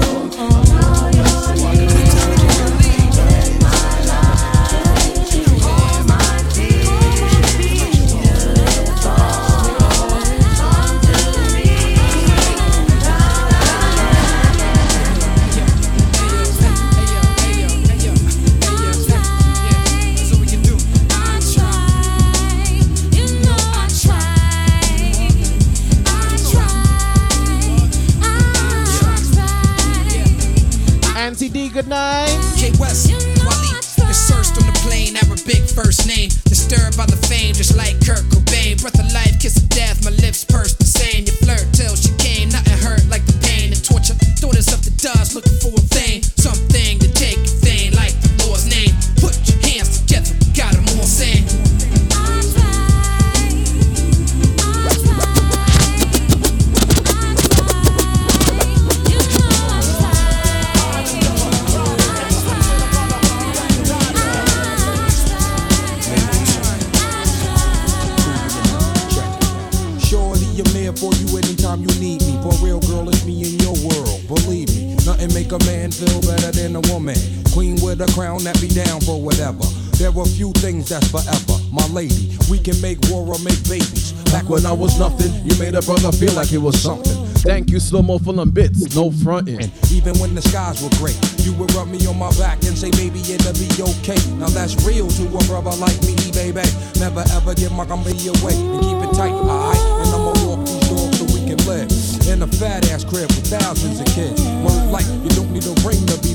Was 86.62 86.80
something. 86.80 87.26
Thank 87.42 87.72
you, 87.72 87.80
slow 87.80 88.04
mo 88.04 88.20
full 88.20 88.40
of 88.40 88.54
bits, 88.54 88.96
no 88.96 89.10
frontin'. 89.10 89.72
Even 89.92 90.14
when 90.20 90.36
the 90.36 90.42
skies 90.42 90.82
were 90.82 90.94
gray, 91.02 91.18
you 91.42 91.54
would 91.58 91.74
rub 91.74 91.90
me 91.90 91.98
on 92.06 92.18
my 92.18 92.30
back 92.38 92.62
and 92.70 92.78
say, 92.78 92.92
baby, 92.92 93.20
it'll 93.26 93.58
be 93.58 93.66
okay. 93.98 94.20
Now 94.38 94.48
that's 94.54 94.78
real 94.86 95.10
to 95.10 95.24
a 95.26 95.42
brother 95.50 95.74
like 95.82 95.98
me, 96.06 96.14
baby. 96.32 96.62
Never 97.02 97.26
ever 97.34 97.56
give 97.56 97.74
my 97.74 97.86
company 97.86 98.30
away 98.30 98.54
and 98.54 98.80
keep 98.86 99.02
it 99.02 99.12
tight, 99.18 99.34
alright? 99.34 99.82
And 100.06 100.10
I'ma 100.14 100.34
walk 100.46 100.62
these 100.70 100.86
dogs 100.86 101.18
so 101.18 101.26
we 101.34 101.42
can 101.50 101.58
live 101.66 101.90
in 102.30 102.46
a 102.46 102.50
fat 102.62 102.86
ass 102.94 103.04
crib 103.04 103.28
with 103.34 103.50
thousands 103.50 104.00
of 104.00 104.06
kids. 104.14 104.38
Word 104.62 104.94
like 104.94 105.06
you 105.26 105.34
don't 105.34 105.50
need 105.50 105.66
a 105.66 105.74
ring 105.82 106.06
to 106.14 106.18
be 106.22 106.31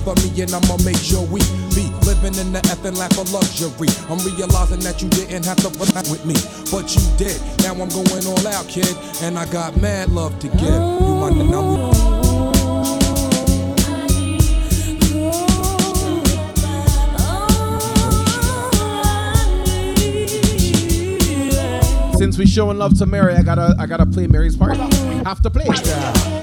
for 0.00 0.14
me 0.16 0.42
and 0.42 0.52
I'ma 0.52 0.76
make 0.84 0.96
sure 0.96 1.22
we 1.26 1.40
be 1.74 1.86
living 2.06 2.34
in 2.38 2.52
the 2.52 2.60
effing 2.72 2.96
lap 2.96 3.12
of 3.18 3.32
luxury. 3.32 3.88
I'm 4.08 4.18
realizing 4.24 4.80
that 4.80 5.02
you 5.02 5.08
didn't 5.08 5.44
have 5.44 5.58
to 5.58 5.70
put 5.70 5.92
with 6.10 6.24
me, 6.24 6.34
but 6.70 6.94
you 6.94 7.02
did. 7.16 7.40
Now 7.62 7.72
I'm 7.72 7.88
going 7.88 8.26
all 8.26 8.46
out, 8.48 8.66
kid, 8.68 8.96
and 9.22 9.38
I 9.38 9.46
got 9.50 9.76
mad 9.80 10.10
love 10.10 10.38
to 10.40 10.48
give. 10.48 10.60
You 10.60 11.14
my 11.20 11.30
we. 11.30 11.90
Since 22.16 22.36
we 22.36 22.46
showing 22.46 22.76
love 22.76 22.98
to 22.98 23.06
Mary, 23.06 23.34
I 23.34 23.42
gotta 23.42 23.74
I 23.78 23.86
gotta 23.86 24.06
play 24.06 24.26
Mary's 24.26 24.56
part. 24.56 24.76
We 24.78 24.84
Have 25.24 25.40
to 25.42 25.50
play 25.50 25.64
it. 25.66 26.39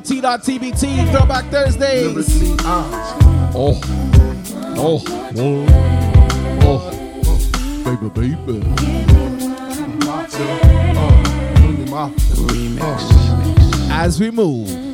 Dedicate 0.00 0.02
It's 0.02 0.10
all 0.12 0.18
about 0.18 0.44
T.TBT, 0.44 1.10
Throwback 1.10 1.44
Thursdays. 1.50 2.42
Uh. 2.64 3.52
Oh, 3.54 3.80
oh, 4.76 5.02
oh, 5.36 5.66
oh, 6.62 6.80
baby, 7.84 8.34
baby. 8.34 8.62
As 13.90 14.20
we 14.20 14.30
move. 14.30 14.85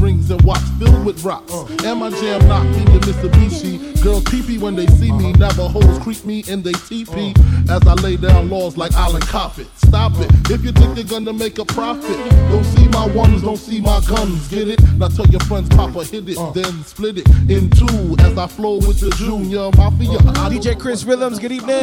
Rings 0.00 0.30
and 0.30 0.40
watch 0.42 0.62
filled 0.78 1.04
with 1.04 1.24
rocks. 1.24 1.52
And 1.84 2.00
my 2.00 2.10
jam 2.10 2.46
knock 2.48 2.64
me 2.64 2.84
to 2.84 3.00
Mitsubishi. 3.06 4.02
Girls 4.02 4.24
peepee 4.24 4.60
when 4.60 4.76
they 4.76 4.86
see 4.86 5.10
me. 5.12 5.32
Navajos 5.32 5.98
creep 5.98 6.24
me 6.24 6.44
in 6.48 6.62
they 6.62 6.72
teepee. 6.72 7.34
As 7.68 7.86
I 7.86 7.94
lay 7.94 8.16
down 8.16 8.48
laws 8.48 8.76
like 8.76 8.94
Island 8.94 9.24
Coppet. 9.24 9.66
Stop 9.76 10.12
it. 10.18 10.30
If 10.50 10.64
you 10.64 10.72
think 10.72 10.94
they're 10.94 11.04
gonna 11.04 11.32
make 11.32 11.58
a 11.58 11.64
profit, 11.64 12.16
don't 12.50 12.64
see 12.64 12.88
my 12.88 13.06
ones, 13.08 13.42
don't 13.42 13.56
see 13.56 13.80
my 13.80 14.00
guns. 14.06 14.48
Get 14.48 14.68
it? 14.68 14.80
Now 14.98 15.08
tell 15.08 15.26
your 15.26 15.40
friends, 15.40 15.68
Papa 15.70 16.04
hit 16.04 16.28
it, 16.28 16.38
then 16.54 16.84
split 16.84 17.18
it 17.18 17.28
in 17.50 17.70
two 17.70 18.16
as 18.20 18.36
I 18.38 18.46
flow 18.46 18.76
with 18.76 19.00
the 19.00 19.10
Junior 19.16 19.70
Mafia. 19.76 20.18
I 20.18 20.48
DJ 20.50 20.78
Chris 20.78 21.04
Rhythms, 21.04 21.38
good 21.38 21.52
evening. 21.52 21.76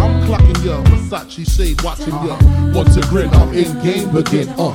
I'm 0.00 0.26
clocking 0.26 0.64
ya, 0.64 0.82
Versace 0.84 1.48
shade 1.56 1.80
watching 1.82 2.14
ya. 2.14 2.38
Once 2.74 2.96
a 2.96 3.02
grin, 3.02 3.30
I'm 3.30 3.52
in 3.54 3.80
game 3.82 4.16
again. 4.16 4.48
Uh. 4.58 4.74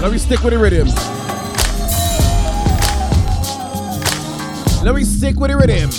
Let 0.00 0.12
me 0.12 0.18
stick 0.18 0.42
with 0.42 0.52
the 0.52 0.58
rhythm. 0.58 0.88
Let 4.84 4.94
me 4.94 5.02
stick 5.02 5.40
with 5.40 5.50
the 5.50 5.56
rhythm. 5.56 5.90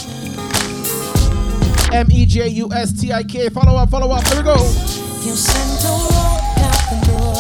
M 1.94 2.08
E 2.10 2.26
J 2.26 2.48
U 2.48 2.72
S 2.72 2.94
T 2.94 3.12
I 3.12 3.24
K. 3.24 3.50
Follow 3.50 3.76
up, 3.76 3.90
follow 3.90 4.10
up. 4.12 4.26
Here 4.28 4.38
we 4.38 4.44
go. 4.44 4.56
You 4.56 5.36
sent 5.36 5.84
a 5.84 5.92
walk 5.92 6.58
out 6.64 6.90
the 6.90 6.96
door. 7.08 7.36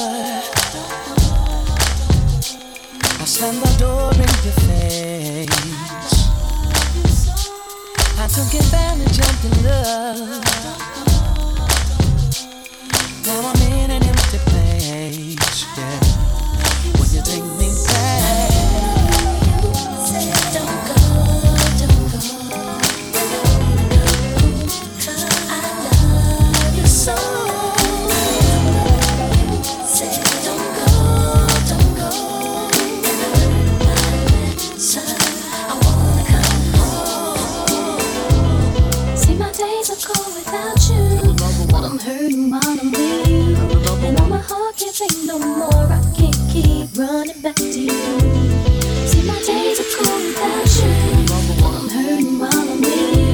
I 3.21 3.25
slammed 3.25 3.61
the 3.61 3.69
door 3.79 4.11
in 4.13 4.19
your 4.19 4.53
face. 4.67 5.47
I 8.19 8.27
took 8.27 8.53
advantage 8.53 9.19
of 9.19 9.43
your 9.45 9.55
love. 9.71 10.43
Now 13.25 13.39
I'm 13.47 13.61
in 13.71 13.91
an 13.91 14.08
no 45.29 45.37
more. 45.37 45.85
I 45.97 46.01
can't 46.17 46.35
keep 46.51 46.97
running 46.97 47.39
back 47.41 47.55
to 47.55 47.79
you. 47.79 48.19
See 49.09 49.23
my 49.27 49.37
days 49.45 49.79
are 49.79 49.91
cold 49.95 50.23
without 50.25 50.69
you, 50.79 50.89
I'm 51.69 51.89
hurting 51.95 52.39
while 52.39 52.69
I'm 52.73 52.81
with 52.81 53.17
you. 53.17 53.33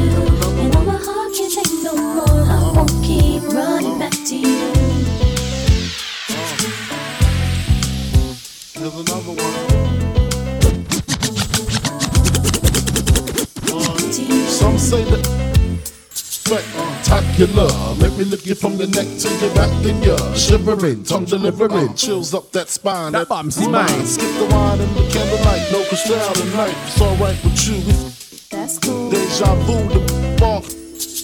And 0.62 0.74
now 0.74 0.84
my 0.84 0.98
heart 0.98 1.34
can't 1.34 1.54
take 1.54 1.74
no 1.88 1.94
more. 1.96 2.42
I 2.56 2.72
won't 2.76 2.92
keep 3.02 3.44
running 3.54 3.98
back 3.98 4.12
to 4.12 4.36
you. 4.36 4.74
Here's 8.74 8.96
another 9.04 9.34
one. 9.44 9.56
Some 14.60 14.78
say 14.78 15.04
that 15.04 15.25
spectacular. 16.46 17.68
Let 17.98 18.14
me 18.18 18.26
look 18.26 18.46
you 18.46 18.56
from 18.56 18.78
the 18.78 18.88
neck 18.88 19.08
to 19.20 19.30
your 19.42 19.54
back, 19.56 19.72
then 19.84 20.02
you're 20.04 20.36
shivering, 20.36 21.04
tongue 21.04 21.26
delivering, 21.26 21.90
uh-huh. 21.90 21.94
chills 21.94 22.34
up 22.34 22.52
that 22.52 22.70
spine. 22.70 23.14
That 23.14 23.28
bomb's 23.28 23.58
mine. 23.60 23.72
mine. 23.72 24.06
Skip 24.06 24.32
the 24.38 24.46
wine 24.52 24.80
and 24.80 24.96
the 24.96 25.10
candlelight, 25.10 25.72
no 25.72 25.84
crystal 25.86 26.20
tonight. 26.34 26.76
It's 26.86 27.02
alright 27.02 27.44
with 27.44 27.68
you. 27.68 27.82
That's 28.52 28.78
cool. 28.80 29.10
Deja 29.10 29.56
vu, 29.66 29.90
the 29.90 30.38
bar 30.40 30.62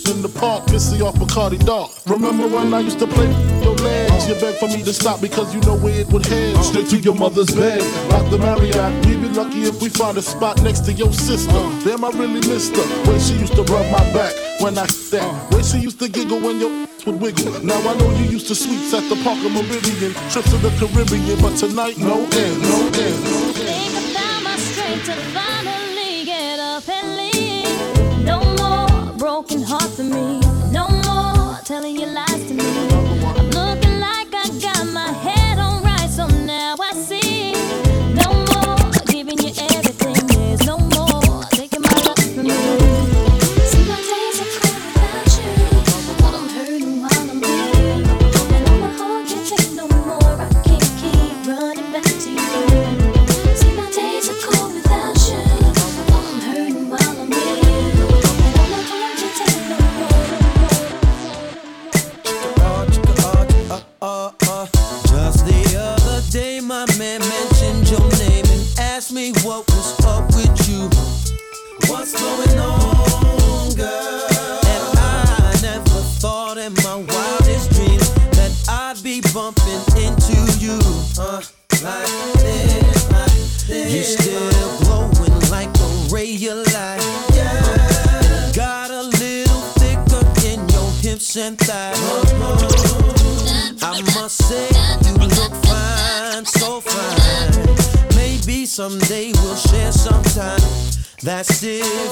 in 0.09 0.21
the 0.23 0.29
park, 0.29 0.65
pissy 0.65 0.99
off 1.05 1.13
Bacardi 1.15 1.63
Dark. 1.63 1.91
Remember 2.07 2.47
when 2.47 2.73
I 2.73 2.79
used 2.79 2.97
to 2.99 3.07
play 3.07 3.29
your 3.61 3.75
legs? 3.75 4.27
You 4.27 4.33
begged 4.35 4.57
for 4.57 4.67
me 4.67 4.81
to 4.83 4.91
stop 4.91 5.21
because 5.21 5.53
you 5.53 5.61
know 5.61 5.77
where 5.77 6.01
it 6.01 6.07
would 6.07 6.25
head. 6.25 6.57
Straight 6.63 6.89
to 6.89 6.97
your 6.97 7.15
mother's 7.15 7.53
bed, 7.53 7.81
rock 8.11 8.29
the 8.31 8.39
Marriott. 8.39 9.05
We'd 9.05 9.21
be 9.21 9.29
lucky 9.29 9.63
if 9.63 9.79
we 9.81 9.89
find 9.89 10.17
a 10.17 10.21
spot 10.21 10.61
next 10.63 10.81
to 10.85 10.93
your 10.93 11.13
sister. 11.13 11.61
Damn, 11.85 12.03
I 12.03 12.09
really 12.09 12.41
missed 12.49 12.75
her. 12.75 13.11
Way 13.11 13.19
she 13.19 13.35
used 13.35 13.53
to 13.53 13.63
rub 13.63 13.85
my 13.91 14.03
back 14.11 14.40
when 14.61 14.77
I 14.77 14.85
that. 14.85 15.51
Way 15.51 15.63
she 15.63 15.79
used 15.79 15.99
to 15.99 16.07
giggle 16.07 16.39
when 16.39 16.59
your 16.59 16.69
would 17.05 17.19
wiggle. 17.19 17.63
Now 17.63 17.79
I 17.79 17.97
know 17.97 18.11
you 18.11 18.25
used 18.25 18.47
to 18.47 18.55
sweets 18.55 18.93
at 18.93 19.07
the 19.09 19.15
Park 19.23 19.43
of 19.43 19.51
Meridian, 19.51 20.13
trips 20.29 20.51
to 20.51 20.57
the 20.57 20.69
Caribbean, 20.77 21.41
but 21.41 21.57
tonight 21.57 21.97
no 21.97 22.23
end, 22.23 22.61
no 22.61 22.85
end. 22.85 23.21
Think 23.57 24.43
my 24.43 24.55
strength 24.57 25.05
to 25.05 25.80
That's 101.43 102.10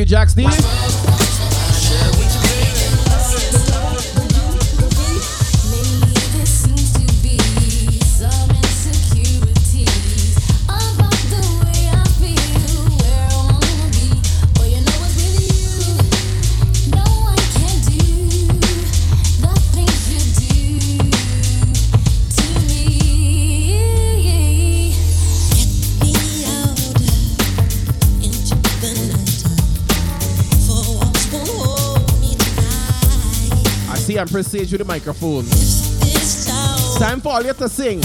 you, 0.00 0.06
Jack 0.06 0.30
Steve. 0.30 0.79
proceed 34.30 34.70
with 34.70 34.78
the 34.78 34.84
microphone. 34.84 35.44
It's 35.46 36.98
time 36.98 37.20
for 37.20 37.32
all 37.32 37.42
you 37.42 37.52
to 37.52 37.68
sing. 37.68 38.00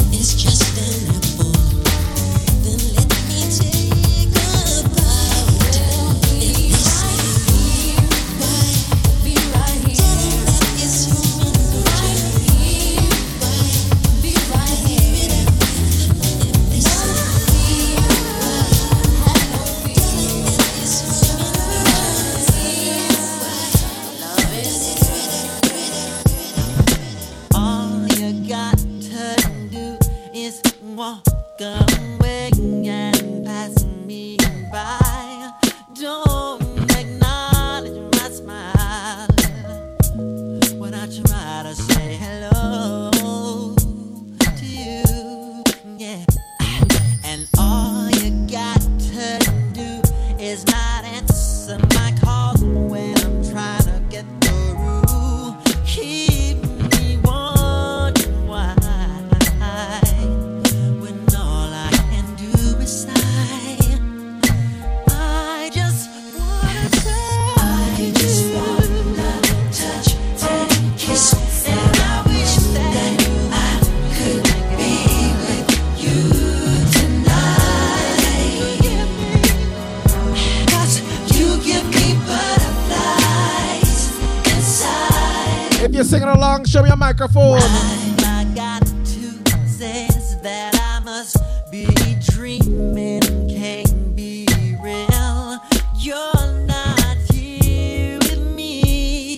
microphone. 87.05 87.59
I 87.61 88.51
got 88.55 88.81
to 88.81 89.67
sense 89.67 90.33
that 90.41 90.75
I 90.75 90.99
must 91.05 91.37
be 91.69 91.85
dreaming, 92.31 93.21
can't 93.47 94.15
be 94.15 94.47
real. 94.81 95.59
You're 95.99 96.65
not 96.65 97.17
here 97.31 98.17
with 98.17 98.41
me. 98.55 99.35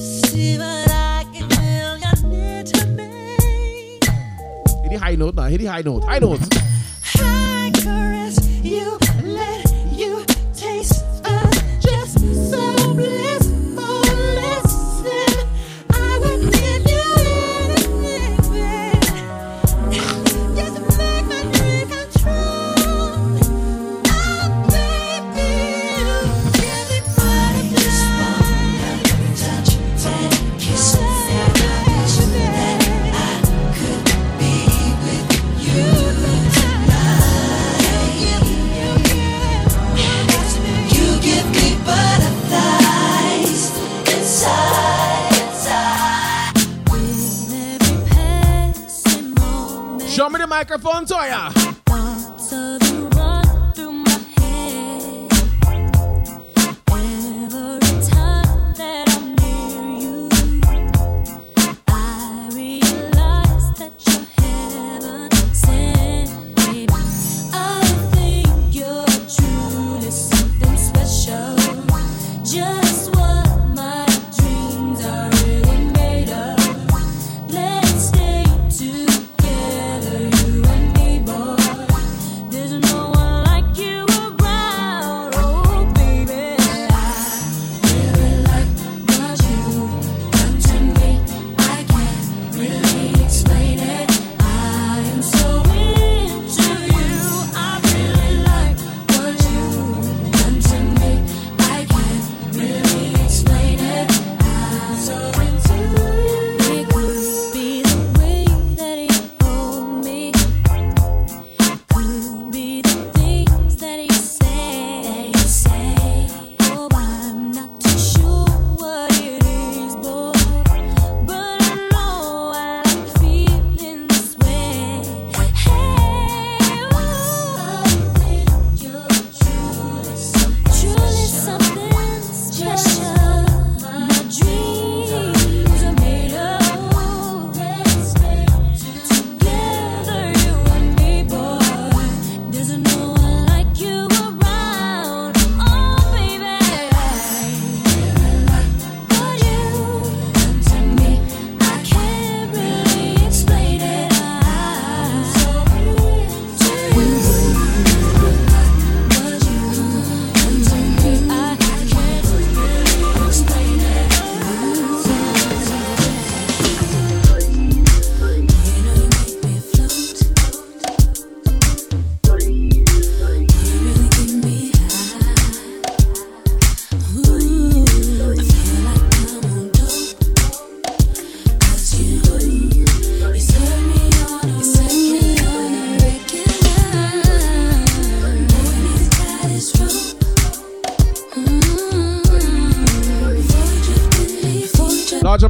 See 0.00 0.58
what 0.58 0.90
I 0.90 1.24
can 1.32 1.48
feel, 1.48 1.96
you're 2.02 2.28
near 2.28 2.64
to 2.64 2.86
me. 2.88 4.00
Hit 4.82 4.90
the 4.90 4.98
high 4.98 5.14
note 5.14 5.36
now, 5.36 5.44
hit 5.44 5.58
the 5.58 5.66
high 5.66 5.82
note, 5.82 6.02
high. 6.02 6.57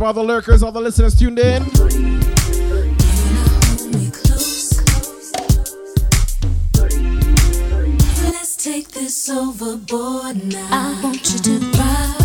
all 0.08 0.14
the 0.14 0.24
lurkers, 0.24 0.62
all 0.62 0.72
the 0.72 0.80
listeners 0.80 1.14
tuned 1.14 1.38
in. 1.38 1.62
Let's 8.24 8.56
take 8.56 8.88
this 8.88 9.28
overboard 9.28 10.42
now. 10.46 10.66
I 10.70 10.98
want 11.02 11.30
you 11.30 11.38
to 11.40 11.78
ride. 11.78 12.17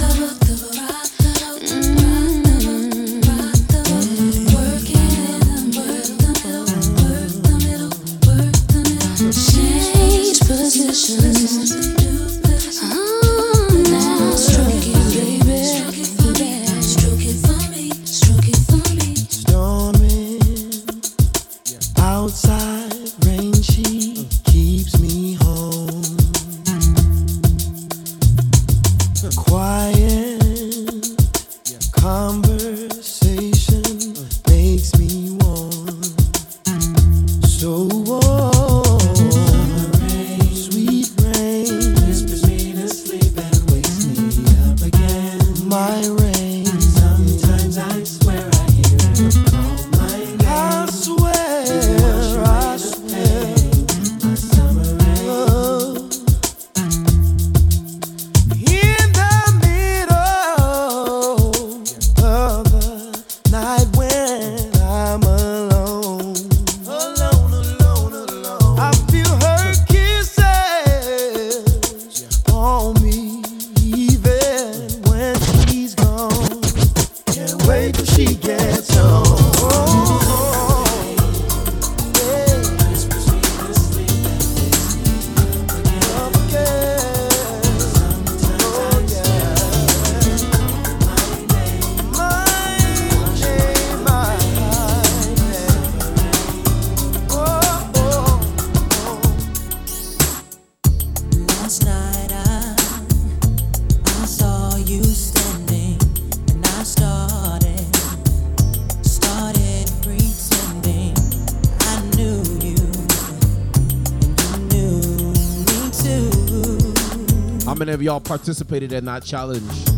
y'all 118.13 118.19
participated 118.19 118.93
in 118.93 119.05
that 119.05 119.23
challenge. 119.23 119.92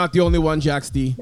not 0.00 0.14
the 0.14 0.20
only 0.20 0.38
one, 0.38 0.62
Jax 0.62 0.88
D. 0.88 1.14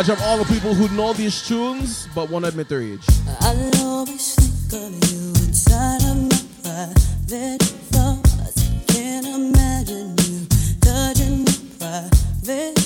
I 0.00 0.02
drop 0.02 0.22
all 0.22 0.38
the 0.38 0.46
people 0.46 0.72
who 0.72 0.88
know 0.96 1.12
these 1.12 1.46
tunes 1.46 2.08
but 2.14 2.30
won't 2.30 2.46
admit 2.46 2.70
their 2.70 2.80
age. 2.80 3.06
I'll 3.40 3.84
always 3.84 4.34
think 4.34 4.82
of 4.82 5.12
you 5.12 5.28
inside 5.44 6.02
of 6.04 6.16
my 6.22 6.40
private 6.62 7.60
thoughts. 7.92 8.66
Can't 8.86 9.26
imagine 9.26 10.16
you 10.24 10.46
touching 10.80 11.44
my 11.44 12.08
private 12.40 12.79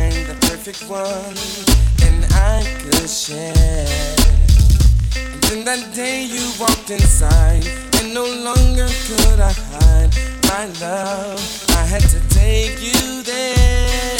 find 0.00 0.26
the 0.26 0.34
perfect 0.46 0.82
one 0.88 1.36
and 2.06 2.24
I 2.32 2.64
could 2.82 3.08
share. 3.08 3.86
And 5.16 5.42
then 5.44 5.64
that 5.64 5.94
day 5.94 6.24
you 6.24 6.44
walked 6.58 6.90
inside, 6.90 7.66
and 7.98 8.14
no 8.14 8.24
longer 8.24 8.88
could 9.06 9.40
I 9.40 9.52
hide 9.72 10.12
my 10.50 10.64
love. 10.80 11.40
I 11.70 11.84
had 11.92 12.04
to 12.14 12.20
take 12.28 12.76
you 12.80 13.22
there. 13.22 14.16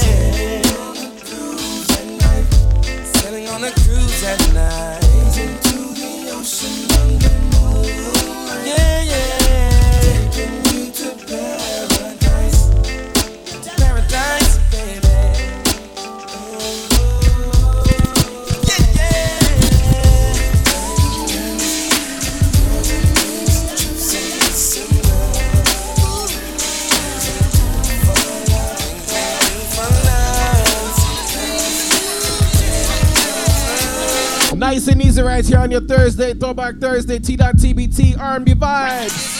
Sailing 0.00 0.66
on 0.86 0.96
a 1.04 1.10
cruise 1.26 1.90
at 2.00 2.08
night. 2.24 2.48
Sailing 3.16 3.48
on 3.48 3.64
a 3.64 3.72
cruise 3.82 4.22
at 4.24 4.40
night. 4.54 5.36
Into 5.44 5.78
the 6.00 6.12
ocean 6.36 6.76
under 7.02 7.34
moonlight. 7.52 8.66
Yeah, 8.70 9.02
yeah. 9.12 10.69
Nice 34.70 34.86
and 34.86 35.02
easy 35.02 35.20
right 35.20 35.44
here 35.44 35.58
on 35.58 35.72
your 35.72 35.80
Thursday, 35.80 36.32
Throwback 36.32 36.76
Thursday, 36.76 37.18
T.TBT, 37.18 38.16
R&B 38.16 38.54
vibes. 38.54 39.39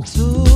Ooh. 0.00 0.49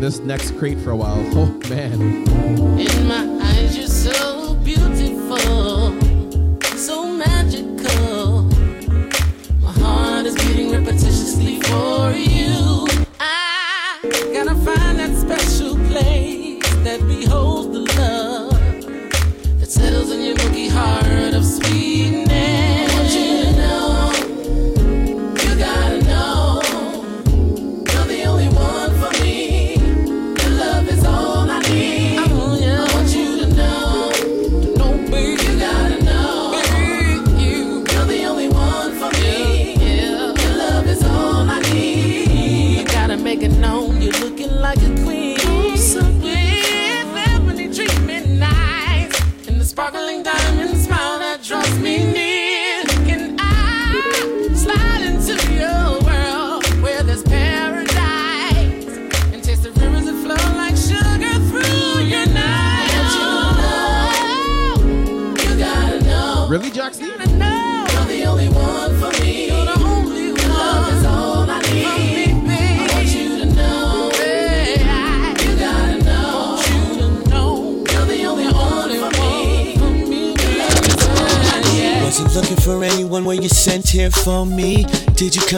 This 0.00 0.18
next 0.20 0.52
crate 0.52 0.78
for 0.78 0.90
a 0.90 0.96
while. 0.96 1.16
Oh. 1.36 1.59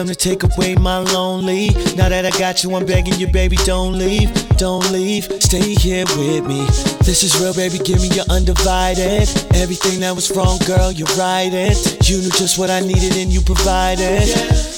Come 0.03 0.09
to 0.09 0.15
take 0.15 0.43
away 0.43 0.75
my 0.75 0.97
lonely? 0.97 1.69
Now 1.95 2.09
that 2.09 2.25
I 2.25 2.31
got 2.37 2.61
you, 2.61 2.75
I'm 2.75 2.85
begging 2.85 3.13
you, 3.13 3.27
baby, 3.27 3.55
don't 3.63 3.93
leave, 3.93 4.29
don't 4.57 4.91
leave. 4.91 5.23
Stay 5.39 5.75
here 5.75 6.03
with 6.17 6.45
me. 6.45 6.65
This 7.07 7.23
is 7.23 7.39
real, 7.39 7.53
baby, 7.53 7.77
give 7.77 8.01
me 8.01 8.09
your 8.09 8.25
undivided. 8.29 9.29
Everything 9.55 10.01
that 10.01 10.13
was 10.13 10.29
wrong, 10.35 10.59
girl, 10.67 10.91
you 10.91 11.05
right 11.15 11.51
it. 11.53 12.09
You 12.09 12.17
knew 12.17 12.31
just 12.31 12.59
what 12.59 12.69
I 12.69 12.81
needed 12.81 13.15
and 13.15 13.31
you 13.31 13.39
provided. 13.39 14.27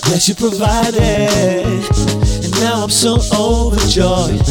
Yes, 0.06 0.30
you 0.30 0.36
provided. 0.36 1.02
And 2.46 2.52
now 2.62 2.84
I'm 2.84 2.92
so 2.92 3.18
overjoyed. 3.34 4.46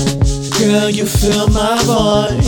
Girl, 0.59 0.91
you 0.91 1.07
fill 1.07 1.47
my 1.55 1.79
void. 1.87 2.43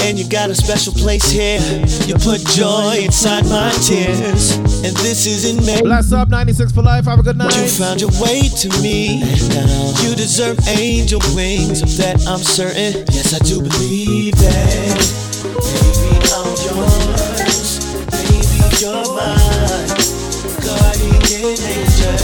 And 0.00 0.18
you 0.18 0.26
got 0.26 0.48
a 0.48 0.54
special 0.54 0.94
place 0.94 1.28
here. 1.28 1.60
You 2.06 2.14
put 2.14 2.40
joy 2.46 3.04
inside 3.04 3.44
my 3.44 3.72
tears. 3.84 4.56
And 4.84 4.96
this 4.98 5.26
isn't 5.26 5.66
me. 5.66 5.82
Bless 5.82 6.12
up 6.12 6.28
96 6.28 6.72
for 6.72 6.82
life. 6.82 7.04
Have 7.06 7.18
a 7.18 7.22
good 7.22 7.36
night. 7.36 7.54
You 7.56 7.66
found 7.68 8.00
your 8.00 8.10
way 8.22 8.48
to 8.48 8.68
me. 8.80 9.20
Now 9.48 9.92
you 10.02 10.14
deserve 10.14 10.56
angel 10.68 11.20
wings. 11.34 11.82
Of 11.82 11.96
that 11.98 12.24
I'm 12.28 12.38
certain. 12.38 13.04
Yes, 13.12 13.34
I 13.34 13.38
do 13.44 13.60
believe 13.60 14.34
that. 14.36 14.98
Baby, 15.42 16.18
I'm 16.30 16.54
yours. 16.62 17.82
Baby, 18.06 18.38
you're 18.78 19.02
mine. 19.18 19.88
Guardian 20.62 21.58
angel. 21.58 22.14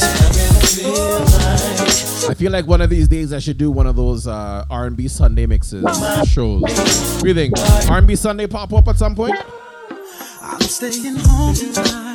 I 0.00 0.32
really 0.32 0.66
feel 0.72 1.24
like. 1.24 2.30
I 2.30 2.34
feel 2.34 2.52
like 2.52 2.66
one 2.66 2.80
of 2.80 2.88
these 2.90 3.08
days 3.08 3.32
I 3.32 3.38
should 3.40 3.58
do 3.58 3.70
one 3.70 3.86
of 3.86 3.96
those 3.96 4.26
uh, 4.26 4.64
R&B 4.70 5.08
Sunday 5.08 5.46
mixes 5.46 5.82
shows. 6.28 6.62
What 6.62 7.22
do 7.22 7.28
you 7.28 7.34
think? 7.34 7.54
R&B 7.90 8.16
Sunday 8.16 8.46
pop 8.46 8.72
up 8.72 8.88
at 8.88 8.96
some 8.96 9.14
point? 9.14 9.34
Staying 10.78 11.16
home 11.16 11.54
tonight. 11.54 12.07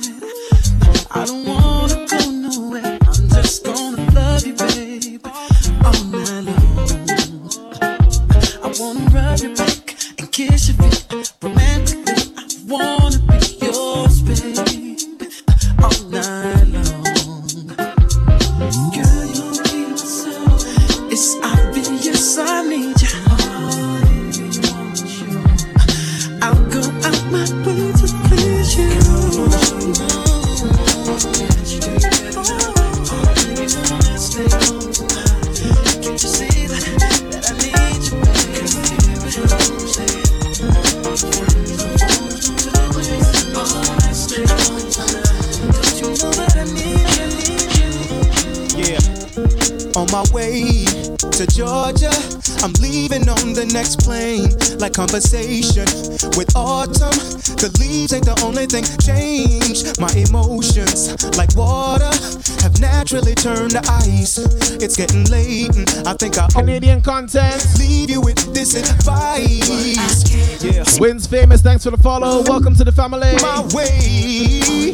On 50.03 50.11
my 50.11 50.25
way 50.33 50.83
to 50.83 51.47
Georgia, 51.47 52.11
I'm 52.59 52.73
leaving 52.83 53.23
on 53.29 53.53
the 53.53 53.63
next 53.71 54.03
plane. 54.03 54.51
Like 54.77 54.91
conversation 54.91 55.87
with 56.35 56.51
autumn, 56.57 57.15
the 57.55 57.71
leaves 57.79 58.11
ain't 58.11 58.25
the 58.25 58.35
only 58.43 58.65
thing 58.65 58.83
change. 58.99 59.87
My 60.03 60.11
emotions, 60.11 61.15
like 61.37 61.55
water, 61.55 62.11
have 62.59 62.81
naturally 62.81 63.33
turned 63.33 63.71
to 63.71 63.81
ice. 64.03 64.39
It's 64.83 64.97
getting 64.97 65.23
late, 65.31 65.73
and 65.73 65.87
I 66.05 66.15
think 66.15 66.37
I 66.37 66.47
Canadian 66.47 67.01
content. 67.01 67.63
Leave 67.79 68.09
you 68.09 68.19
with 68.19 68.53
this 68.53 68.75
advice. 68.75 70.61
Yeah. 70.61 70.83
Wins 70.99 71.27
famous. 71.27 71.61
Thanks 71.61 71.85
for 71.85 71.91
the 71.91 71.97
follow. 72.03 72.43
Welcome 72.43 72.75
to 72.75 72.83
the 72.83 72.91
family. 72.91 73.35
My 73.39 73.63
way. 73.71 74.91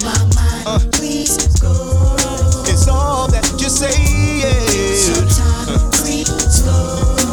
Uh, 0.68 0.78
all 2.90 3.28
that 3.28 3.46
you 3.62 3.70
say. 3.70 3.94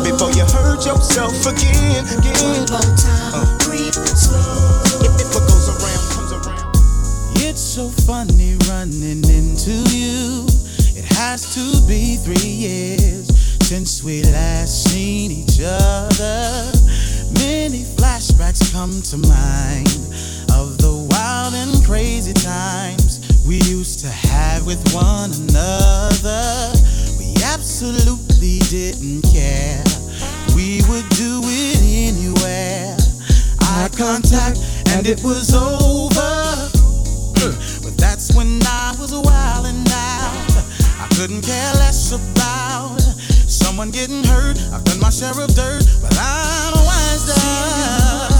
Before 0.04 0.30
you 0.32 0.44
hurt 0.44 0.86
yourself 0.86 1.46
again, 1.46 2.06
again. 2.18 2.66
It's 7.38 7.60
so 7.60 7.88
funny 7.88 8.56
running 8.68 9.24
into 9.28 9.72
you. 9.94 10.46
It 10.94 11.04
has 11.16 11.54
to 11.54 11.86
be 11.88 12.16
three 12.16 12.48
years 12.48 13.26
since 13.66 14.04
we 14.04 14.22
last 14.22 14.84
seen 14.84 15.30
each 15.32 15.60
other. 15.60 16.70
Many 17.34 17.82
flashbacks 17.82 18.72
come 18.72 19.02
to 19.10 19.16
mind 19.16 19.88
of 20.52 20.78
the 20.78 21.06
wild 21.10 21.54
and 21.54 21.84
crazy 21.84 22.32
time 22.32 22.98
we 23.46 23.56
used 23.62 24.00
to 24.00 24.08
have 24.08 24.66
with 24.66 24.82
one 24.92 25.30
another. 25.32 26.72
We 27.18 27.34
absolutely 27.44 28.58
didn't 28.68 29.22
care. 29.22 29.82
We 30.54 30.82
would 30.88 31.08
do 31.10 31.40
it 31.44 31.78
anywhere. 32.10 32.96
Eye 33.60 33.88
contact, 33.96 34.58
and 34.88 35.06
it 35.06 35.22
was 35.22 35.54
over. 35.54 36.70
But 37.82 37.96
that's 37.96 38.34
when 38.34 38.60
I 38.64 38.94
was 38.98 39.12
wildin' 39.12 39.86
out. 39.90 40.64
I 40.98 41.06
couldn't 41.14 41.42
care 41.42 41.72
less 41.74 42.12
about 42.12 43.00
someone 43.46 43.90
getting 43.90 44.24
hurt. 44.24 44.58
I've 44.72 44.84
done 44.84 45.00
my 45.00 45.10
share 45.10 45.38
of 45.38 45.54
dirt, 45.54 45.84
but 46.02 46.16
I'm. 46.18 46.72
Oh, 47.38 48.35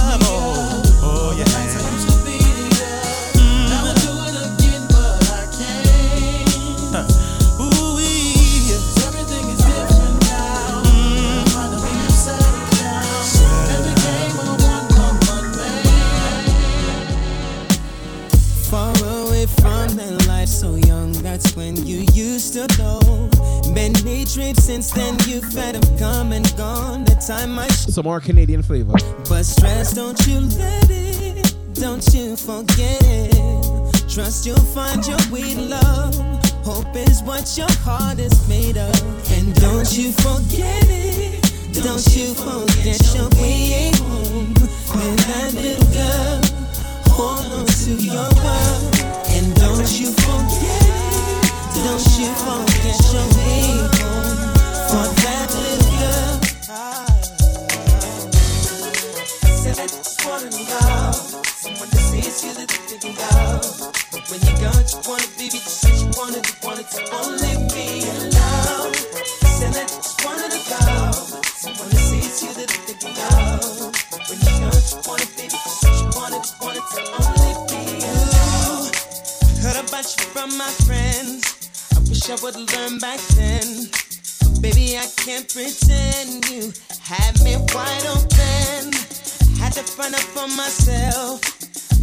Since 24.26 24.90
then 24.90 25.16
you've 25.26 25.52
had 25.54 25.76
have 25.76 25.98
come 25.98 26.32
and 26.32 26.44
gone. 26.56 27.04
The 27.04 27.14
time 27.14 27.58
I 27.58 27.68
sh- 27.68 27.86
Some 27.94 28.04
more 28.04 28.20
Canadian 28.20 28.60
flavor. 28.60 28.92
But 29.28 29.44
stress, 29.44 29.94
don't 29.94 30.18
you 30.26 30.40
let 30.58 30.90
it, 30.90 31.54
don't 31.74 32.04
you 32.12 32.36
forget 32.36 33.00
it. 33.04 33.32
Trust 34.10 34.44
you'll 34.44 34.56
find 34.58 35.06
your 35.06 35.18
way 35.30 35.54
love. 35.54 36.14
Hope 36.66 36.94
is 36.96 37.22
what 37.22 37.56
your 37.56 37.70
heart 37.86 38.18
is 38.18 38.36
made 38.48 38.76
of. 38.76 39.32
And 39.32 39.54
don't 39.54 39.90
you 39.96 40.10
forget 40.12 40.84
it, 40.90 41.40
don't 41.72 42.04
you 42.16 42.34
forget 42.34 43.00
your 43.14 43.28
way 43.40 43.92
home. 43.94 44.52
And 45.00 45.18
that 45.30 45.54
little 45.54 45.90
girl, 45.94 46.42
hold 47.14 47.46
on 47.60 47.66
to 47.66 47.90
your 47.94 48.28
world. 48.42 48.94
And 49.30 49.54
don't 49.54 49.88
you 50.00 50.10
forget 50.10 50.82
it, 50.82 51.05
don't 51.84 52.06
you 52.18 52.30
forget 52.44 52.98
your. 53.12 53.26
For 54.88 55.06
that 55.22 55.48
little 55.52 55.92
girl. 56.00 56.34
Said 59.60 59.78
wanna 60.24 60.50
love 60.70 61.16
someone 61.46 61.90
that 61.90 62.04
sees 62.10 62.44
you 62.44 62.52
that 62.54 62.70
think 62.70 63.18
of. 63.34 63.60
But 64.12 64.24
when 64.30 64.40
you 64.46 64.54
got 64.62 64.74
what 64.76 64.88
you 64.92 65.00
wanted, 65.08 65.30
baby, 65.36 65.58
you 65.58 65.92
you 66.00 66.08
wanted, 66.16 66.46
you 66.46 66.56
wanted 66.62 66.88
to 66.88 67.00
only 67.18 67.54
be 67.74 68.06
alone. 68.08 68.94
Said 69.58 69.76
I 69.76 69.84
just 69.84 70.24
wanted 70.24 70.50
to 70.52 70.60
love 70.70 71.14
someone 71.44 71.90
that 71.90 72.04
sees 72.08 72.42
you 72.42 72.52
that 72.54 72.70
think 72.70 73.04
of. 73.04 73.92
But 74.10 74.22
when 74.28 74.38
you 74.38 74.52
got 74.62 74.72
what 74.72 74.86
you 74.86 74.98
wanted, 75.04 75.30
baby, 75.36 75.58
you 75.98 76.08
wanted, 76.14 76.42
you 76.46 76.56
wanted 76.62 76.86
to 76.94 77.00
only 77.20 77.52
be. 77.68 77.84
Heard 79.62 79.78
about 79.82 80.06
you 80.14 80.24
from 80.32 80.56
my 80.56 80.70
friends. 80.86 81.55
I 82.16 82.18
wish 82.18 82.30
I 82.30 82.44
would 82.44 82.56
learn 82.72 82.98
back 82.98 83.20
then. 83.36 83.90
But 84.40 84.62
baby, 84.62 84.96
I 84.96 85.04
can't 85.20 85.44
pretend 85.52 86.48
you 86.48 86.72
had 86.98 87.36
me 87.44 87.56
wide 87.74 88.06
open. 88.08 88.88
Had 89.60 89.76
to 89.76 89.84
find 89.84 90.14
out 90.14 90.24
for 90.32 90.48
myself. 90.56 91.44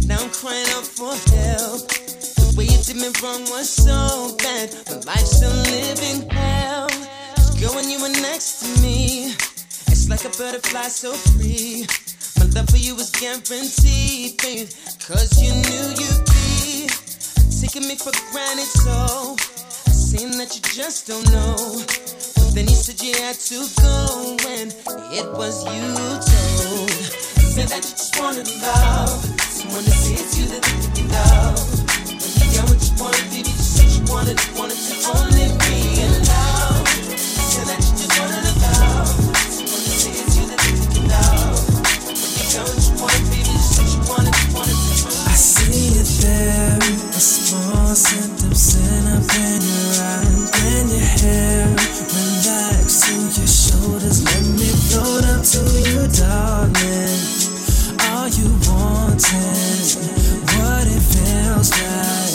Now 0.05 0.21
I'm 0.21 0.29
crying 0.29 0.69
out 0.77 0.85
for 0.85 1.17
help. 1.33 1.89
The 1.89 2.53
way 2.55 2.65
you 2.65 2.77
did 2.85 2.97
me 2.97 3.09
wrong 3.23 3.41
was 3.49 3.67
so 3.67 4.37
bad, 4.37 4.69
but 4.85 5.03
life's 5.07 5.37
still 5.37 5.55
living 5.73 6.29
hell. 6.29 6.89
girl, 7.57 7.73
when 7.73 7.89
you 7.89 7.99
were 7.99 8.13
next 8.21 8.61
to 8.61 8.81
me, 8.83 9.33
it's 9.89 10.09
like 10.09 10.25
a 10.25 10.33
butterfly 10.37 10.89
so 10.93 11.13
free. 11.33 11.87
My 12.37 12.45
love 12.53 12.69
for 12.69 12.77
you 12.77 12.93
was 12.93 13.09
guaranteed, 13.09 14.37
babe. 14.37 14.69
Cause 15.07 15.41
you 15.41 15.49
knew 15.57 15.85
you'd 15.97 16.25
be 16.29 16.85
taking 17.65 17.87
me 17.87 17.95
for 17.95 18.13
granted, 18.29 18.69
so 18.77 19.37
seemed 20.17 20.35
that 20.35 20.53
you 20.53 20.61
just 20.61 21.07
don't 21.07 21.25
know. 21.31 21.57
But 22.37 22.53
then 22.53 22.67
you 22.69 22.77
said 22.77 23.01
you 23.01 23.17
had 23.17 23.33
to 23.49 23.65
go 23.81 24.37
when 24.45 24.69
it 25.09 25.25
was 25.33 25.65
you 25.65 25.89
told. 26.21 26.93
Said 27.53 27.69
that 27.73 27.81
you 27.81 27.95
just 27.97 28.19
wanted 28.21 28.45
love, 28.61 29.09
someone 29.41 29.85
that 29.89 29.97
sees 30.05 30.37
you 30.37 30.45
that 30.53 30.63
you 30.93 31.09
love. 31.09 31.57
When 32.05 32.29
you 32.29 32.47
get 32.53 32.63
what 32.69 32.77
you 32.85 32.93
wanted, 33.01 33.25
baby, 33.33 33.49
you 33.49 33.65
said 33.73 33.89
you 33.89 34.05
wanted, 34.13 34.37
wanted 34.53 34.77
to 34.85 34.93
only 35.17 35.49
be 35.65 35.72
there, 46.23 46.77
a 46.79 47.19
small 47.19 47.91
up 47.91 49.27
in 49.35 49.59
your 49.59 49.91
eyes. 49.99 50.47
When 50.55 50.85
your 50.89 51.07
hair 51.19 51.67
relax 51.67 53.03
to 53.05 53.13
your 53.37 53.47
shoulders, 53.47 54.23
let 54.23 54.43
me 54.57 54.69
float 54.87 55.25
up 55.33 55.43
to 55.53 55.61
you, 55.87 56.07
darling. 56.15 57.19
All 58.07 58.27
you 58.31 58.47
wanted, 58.67 59.85
what 60.55 60.85
it 60.87 61.03
feels 61.11 61.69
like. 61.71 62.32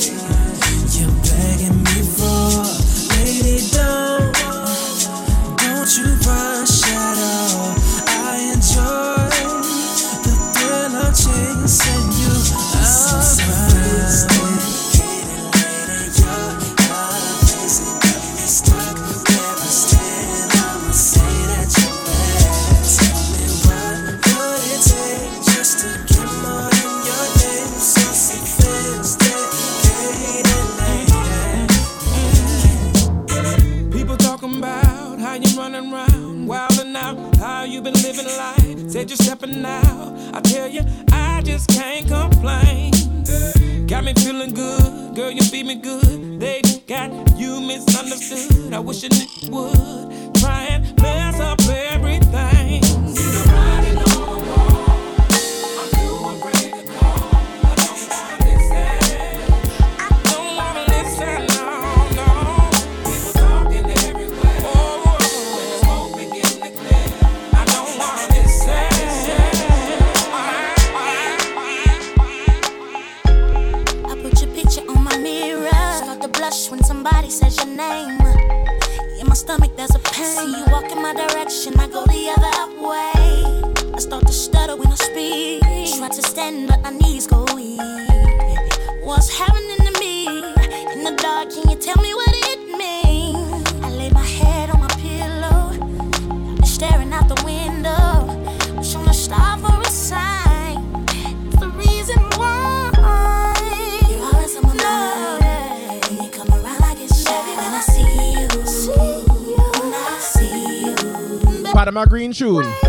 tune. 112.38 112.87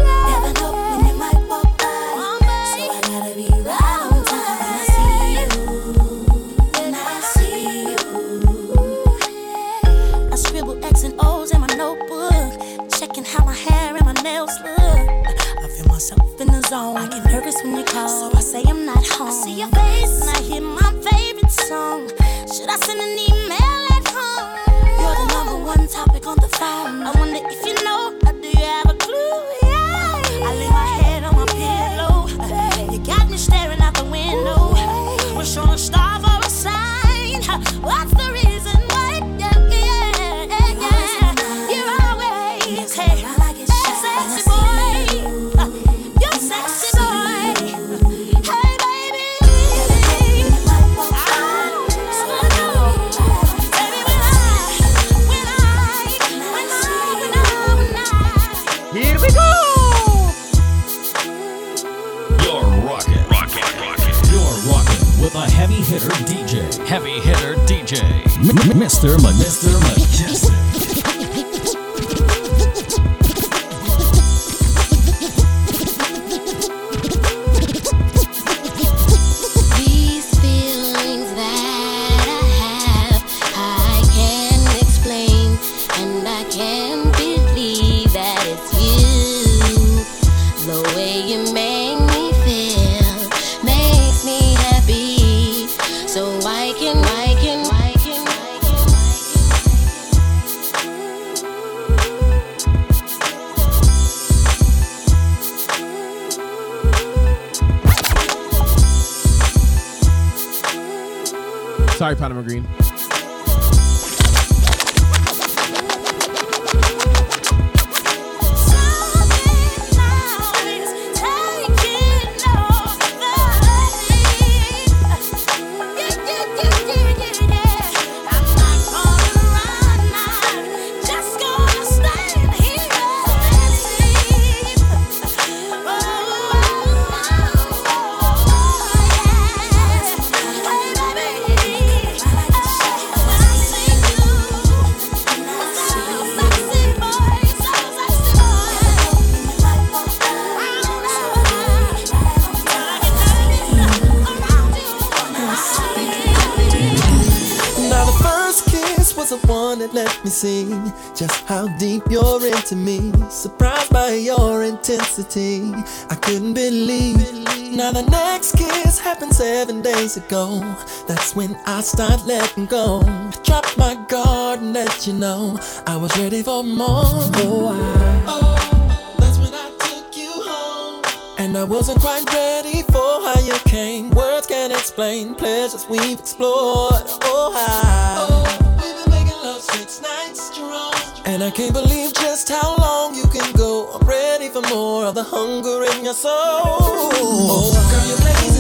go. 170.30 170.60
That's 171.08 171.36
when 171.36 171.56
I 171.66 171.82
start 171.82 172.26
letting 172.26 172.68
go. 172.68 173.02
Drop 173.44 173.66
my 173.78 173.96
guard 174.08 174.62
and 174.62 174.74
let 174.74 175.08
you 175.08 175.14
know 175.14 175.60
I 175.88 175.98
was 175.98 176.16
ready 176.18 176.44
for 176.44 176.64
more. 176.64 177.04
Oh, 177.44 177.68
I, 177.74 178.24
oh, 178.28 179.16
that's 179.18 179.40
when 179.40 179.54
I 179.54 179.72
took 179.80 180.16
you 180.16 180.32
home. 180.32 181.04
And 181.40 181.58
I 181.58 181.64
wasn't 181.64 182.00
quite 182.00 182.32
ready 182.32 182.84
for 182.84 183.12
how 183.26 183.40
you 183.44 183.58
came. 183.66 184.12
Words 184.12 184.46
can't 184.46 184.72
explain 184.72 185.34
pleasures 185.34 185.88
we've 185.90 186.20
explored. 186.20 187.04
Oh, 187.24 187.52
I, 187.56 188.28
oh, 188.30 188.78
we've 188.82 189.04
been 189.04 189.12
making 189.12 189.42
love 189.44 189.62
six 189.62 190.00
nights 190.02 190.54
strong. 190.54 190.94
And 191.26 191.44
I 191.44 191.50
can't 191.50 191.74
believe 191.74 192.14
just 192.14 192.50
how 192.50 192.78
long 192.78 193.16
you 193.16 193.26
can 193.28 193.52
go. 193.54 193.92
I'm 193.94 194.08
ready 194.08 194.50
for 194.50 194.62
more 194.70 195.06
of 195.06 195.16
the 195.16 195.24
hunger 195.24 195.86
in 195.92 196.06
your 196.06 196.14
soul. 196.14 196.32
Oh, 196.32 197.72
girl, 197.90 198.08
you're 198.08 198.18
crazy. 198.18 198.59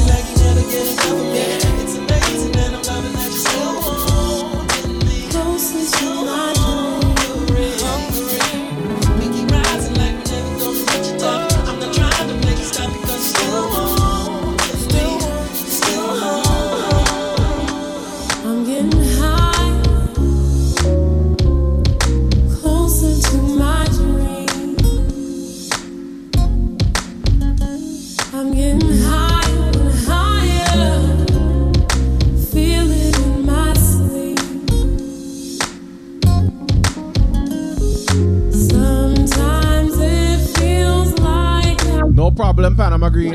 problem, 42.40 42.74
Panama 42.74 43.10
Green. 43.10 43.34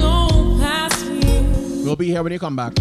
We'll 1.84 1.94
be 1.94 2.06
here 2.06 2.22
when 2.22 2.32
you 2.32 2.38
come 2.38 2.56
back. 2.56 2.72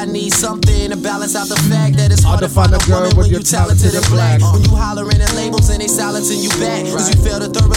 I 0.00 0.06
need 0.06 0.32
something 0.32 0.88
to 0.88 0.96
balance 0.96 1.36
out 1.36 1.48
the 1.48 1.60
fact 1.68 1.98
that 1.98 2.10
it's 2.10 2.24
hard 2.24 2.40
to 2.40 2.48
find 2.48 2.72
a 2.72 2.80
woman 2.88 3.14
when 3.18 3.28
you 3.28 3.38
talented 3.38 3.92
and 3.94 4.06
black. 4.08 4.40
When 4.40 4.64
uh, 4.64 4.64
you 4.64 4.74
hollering 4.74 5.20
at 5.20 5.34
labels 5.36 5.68
and 5.68 5.82
they 5.82 5.88
silencing 5.88 6.40
you 6.40 6.48
back. 6.56 6.88
Cause 6.88 7.12
you 7.12 7.20
fail 7.22 7.38
to 7.38 7.52
discuss 7.52 7.69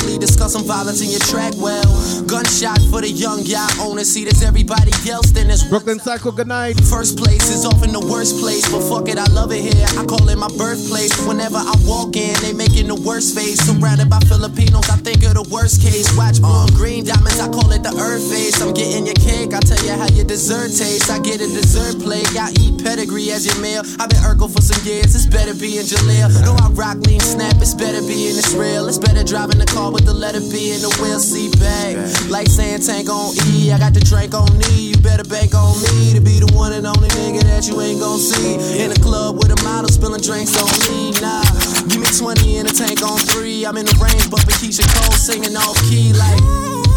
some 0.53 0.63
violence 0.63 1.01
in 1.01 1.09
your 1.09 1.23
track. 1.31 1.53
Well, 1.57 1.85
gunshot 2.25 2.79
for 2.89 3.01
the 3.01 3.09
young 3.09 3.41
yacht 3.41 3.73
owner. 3.79 4.03
See, 4.03 4.23
there's 4.23 4.43
everybody 4.43 4.91
else, 5.09 5.31
then 5.31 5.47
there's 5.47 5.63
Brooklyn 5.63 5.99
Psycho, 5.99 6.31
good 6.31 6.47
night. 6.47 6.79
First 6.85 7.17
place 7.17 7.49
is 7.49 7.65
often 7.65 7.91
the 7.91 7.99
worst 7.99 8.37
place, 8.39 8.65
but 8.69 8.81
fuck 8.85 9.09
it, 9.09 9.17
I 9.17 9.25
love 9.33 9.51
it 9.51 9.61
here. 9.61 9.87
I 9.97 10.05
call 10.05 10.29
it 10.29 10.37
my 10.37 10.49
birthplace. 10.57 11.13
Whenever 11.25 11.57
I 11.57 11.73
walk 11.85 12.15
in, 12.15 12.37
they 12.41 12.53
making 12.53 12.87
the 12.87 12.99
worst 13.01 13.33
face. 13.33 13.59
Surrounded 13.65 14.09
by 14.09 14.19
Filipinos, 14.29 14.89
I 14.89 14.97
think 15.01 15.25
of 15.25 15.33
the 15.33 15.47
worst 15.49 15.81
case. 15.81 16.09
Watch 16.15 16.41
on 16.43 16.63
and 16.69 16.75
green 16.77 17.03
diamonds, 17.03 17.39
I 17.39 17.49
call 17.49 17.71
it 17.71 17.81
the 17.81 17.93
earth 17.97 18.23
face. 18.29 18.61
I'm 18.61 18.73
getting 18.73 19.05
your 19.09 19.17
cake, 19.17 19.53
I 19.53 19.59
tell 19.59 19.81
you 19.81 19.97
how 19.97 20.07
your 20.13 20.25
dessert 20.25 20.69
tastes. 20.69 21.09
I 21.09 21.17
get 21.19 21.41
a 21.41 21.49
dessert 21.49 21.97
plate, 21.97 22.29
I 22.37 22.53
eat 22.61 22.83
pedigree 22.83 23.31
as 23.31 23.45
your 23.45 23.57
meal. 23.57 23.81
I've 23.97 24.09
been 24.09 24.21
Urkel 24.21 24.53
for 24.53 24.61
some 24.61 24.81
years, 24.85 25.15
it's 25.17 25.25
better 25.25 25.57
being 25.57 25.85
Jaleel. 25.85 26.29
No, 26.45 26.53
I 26.61 26.69
rock 26.77 27.01
lean 27.09 27.21
snap, 27.21 27.57
it's 27.57 27.73
better 27.73 28.01
be 28.01 28.13
being 28.13 28.37
Israel. 28.37 28.87
It's 28.87 28.97
better 28.97 29.23
driving 29.23 29.59
the 29.59 29.65
car 29.65 29.91
with 29.91 30.05
the 30.05 30.13
letter 30.13 30.42
B 30.49 30.73
in 30.73 30.81
the 30.81 30.91
wheel 31.01 31.19
seat 31.19 31.59
bag. 31.59 31.97
Like 32.29 32.47
saying 32.47 32.81
tank 32.81 33.09
on 33.09 33.35
E, 33.51 33.71
I 33.71 33.77
got 33.77 33.93
the 33.93 33.99
drink 33.99 34.33
on 34.33 34.49
me. 34.57 34.93
You 34.93 34.97
better 34.97 35.23
bank 35.23 35.53
on 35.53 35.75
me 35.83 36.13
to 36.13 36.21
be 36.21 36.39
the 36.39 36.51
one 36.53 36.73
and 36.73 36.87
only 36.87 37.09
nigga 37.09 37.43
that 37.43 37.67
you 37.67 37.79
ain't 37.81 37.99
gon' 37.99 38.19
see. 38.19 38.55
In 38.83 38.91
a 38.91 38.99
club 38.99 39.37
with 39.37 39.51
a 39.51 39.59
model 39.63 39.89
spilling 39.89 40.21
drinks 40.21 40.55
on 40.55 40.71
me. 40.89 41.11
Nah, 41.21 41.43
give 41.87 42.01
me 42.01 42.07
20 42.07 42.57
in 42.57 42.65
a 42.67 42.73
tank 42.73 43.01
on 43.03 43.17
three. 43.19 43.65
I'm 43.65 43.77
in 43.77 43.85
the 43.85 43.97
range, 43.99 44.29
bumping 44.29 44.55
Keyshia 44.59 44.87
Cole 44.95 45.17
singing 45.17 45.55
off 45.55 45.77
key 45.89 46.13
like. 46.13 46.92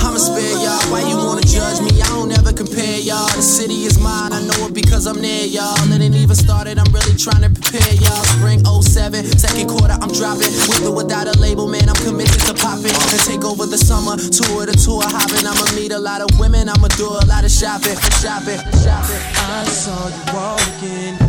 I'ma 0.00 0.18
spare 0.18 0.56
y'all. 0.64 0.80
Why 0.90 1.04
you 1.08 1.16
wanna 1.16 1.42
judge 1.42 1.80
me? 1.80 2.00
I 2.00 2.08
don't 2.08 2.32
ever 2.32 2.52
compare 2.52 2.98
y'all. 2.98 3.28
The 3.36 3.42
city 3.42 3.84
is 3.84 3.98
mine. 3.98 4.32
I 4.32 4.40
know 4.42 4.66
it 4.66 4.74
because 4.74 5.06
I'm 5.06 5.20
near 5.20 5.44
y'all. 5.44 5.76
It 5.92 6.00
ain't 6.00 6.16
even 6.16 6.36
started. 6.36 6.78
I'm 6.78 6.90
really 6.92 7.16
trying 7.16 7.42
to 7.42 7.50
prepare 7.50 7.94
y'all. 8.00 8.24
Spring 8.36 8.64
07, 8.64 9.24
second 9.38 9.68
quarter, 9.68 9.96
I'm 10.00 10.12
dropping. 10.12 10.50
With 10.68 10.86
or 10.86 10.94
without 10.94 11.28
a 11.28 11.38
label, 11.38 11.68
man, 11.68 11.88
I'm 11.88 12.00
committed 12.02 12.40
to 12.48 12.54
popping. 12.54 12.94
And 12.94 13.20
take 13.28 13.44
over 13.44 13.66
the 13.66 13.78
summer. 13.78 14.16
Tour 14.16 14.66
to 14.66 14.74
tour 14.74 15.04
hopping. 15.04 15.44
I'ma 15.46 15.66
meet 15.76 15.92
a 15.92 15.98
lot 15.98 16.20
of 16.22 16.30
women. 16.40 16.68
I'ma 16.68 16.88
do 16.96 17.08
a 17.08 17.24
lot 17.28 17.44
of 17.44 17.50
shopping. 17.50 17.96
Shopping. 18.18 18.60
Shopping. 18.80 19.22
I 19.36 19.64
saw 19.68 20.08
you 20.08 20.24
walking 20.32 21.19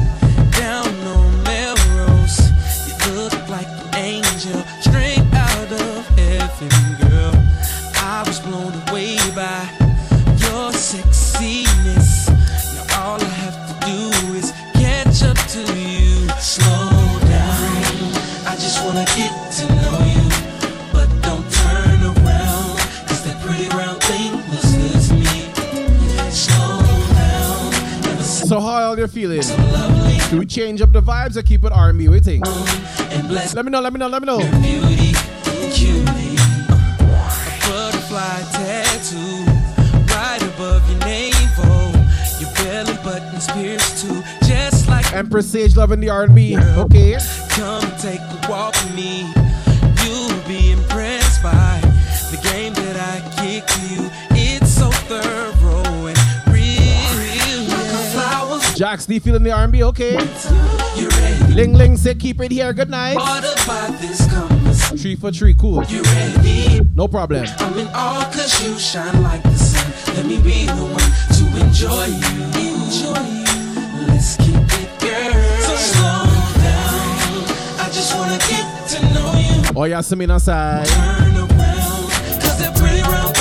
Do 30.31 30.37
we 30.39 30.45
change 30.45 30.79
up 30.81 30.93
the 30.93 31.01
vibes 31.01 31.35
or 31.35 31.41
keep 31.41 31.65
it 31.65 31.73
R&B? 31.73 32.07
What 32.07 32.23
do 32.23 32.31
you 32.31 32.39
think? 32.39 32.45
Let 33.53 33.65
me 33.65 33.69
know, 33.69 33.81
let 33.81 33.91
me 33.91 33.99
know, 33.99 34.07
let 34.07 34.21
me 34.21 34.27
know. 34.27 34.39
cutie. 34.39 35.11
A 36.69 36.79
butterfly 37.67 38.41
tattoo 38.53 39.43
right 40.07 40.41
above 40.41 40.89
your 40.89 40.99
navel. 40.99 41.91
Your 42.39 42.49
belly 42.55 42.95
button's 43.03 43.45
pierced 43.51 44.05
too, 44.05 44.23
just 44.47 44.87
like 44.87 45.11
Empress 45.11 45.49
Sage 45.49 45.75
loving 45.75 45.99
the 45.99 46.09
R&B. 46.09 46.57
Okay. 46.57 47.17
Come 47.49 47.81
take 47.99 48.21
a 48.21 48.47
walk 48.49 48.73
with 48.85 48.95
me. 48.95 49.40
Jax 58.81 59.05
D 59.05 59.19
feeling 59.19 59.43
the 59.43 59.51
R&B. 59.51 59.83
Okay. 59.83 60.17
Ling 61.53 61.73
Ling 61.73 61.95
say 61.97 62.15
keep 62.15 62.41
it 62.41 62.49
here. 62.49 62.73
Good 62.73 62.89
night. 62.89 63.15
Three 64.97 65.15
for 65.15 65.31
three. 65.31 65.53
Cool. 65.53 65.83
No 66.95 67.07
problem. 67.07 67.45
I'm 67.59 67.77
in 67.77 67.87
awe 67.93 68.27
cause 68.33 68.65
you 68.65 68.79
shine 68.79 69.21
like 69.21 69.43
the 69.43 69.55
sun. 69.55 70.15
Let 70.15 70.25
me 70.25 70.41
be 70.41 70.65
the 70.65 70.73
one 70.73 70.97
to 70.97 71.43
enjoy 71.63 72.05
you. 72.05 72.25
Enjoy 72.57 73.21
you. 73.29 73.45
Let's 74.07 74.35
keep 74.37 74.55
it, 74.57 74.89
girl. 74.99 75.61
So 75.61 75.75
slow 75.77 76.25
down. 76.57 77.45
I 77.77 77.87
just 77.93 78.15
wanna 78.17 78.39
get 78.49 78.65
to 78.89 79.13
know 79.13 79.31
you. 79.37 79.61
Oh, 79.75 79.83
yeah, 79.83 80.01
see. 80.01 80.15
Turn 80.15 80.31
around. 80.31 80.41
Cause 82.41 82.79
pretty 82.81 83.03
round 83.03 83.35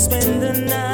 spend 0.00 0.40
the 0.40 0.52
night. 0.52 0.89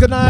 Good 0.00 0.08
night. 0.08 0.29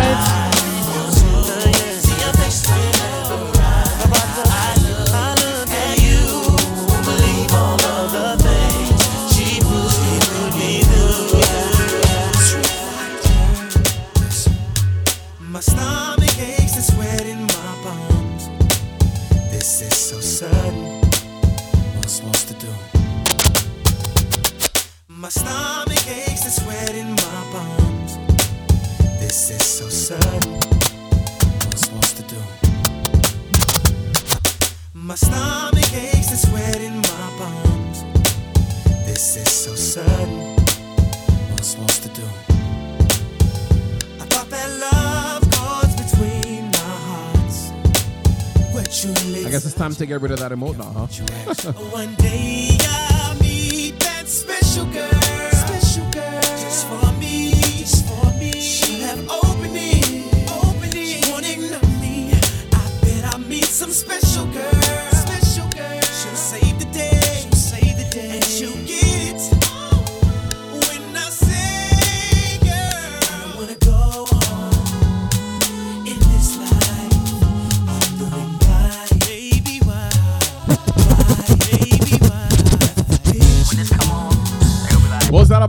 get 50.10 50.22
rid 50.22 50.32
of 50.32 50.40
that 50.40 50.50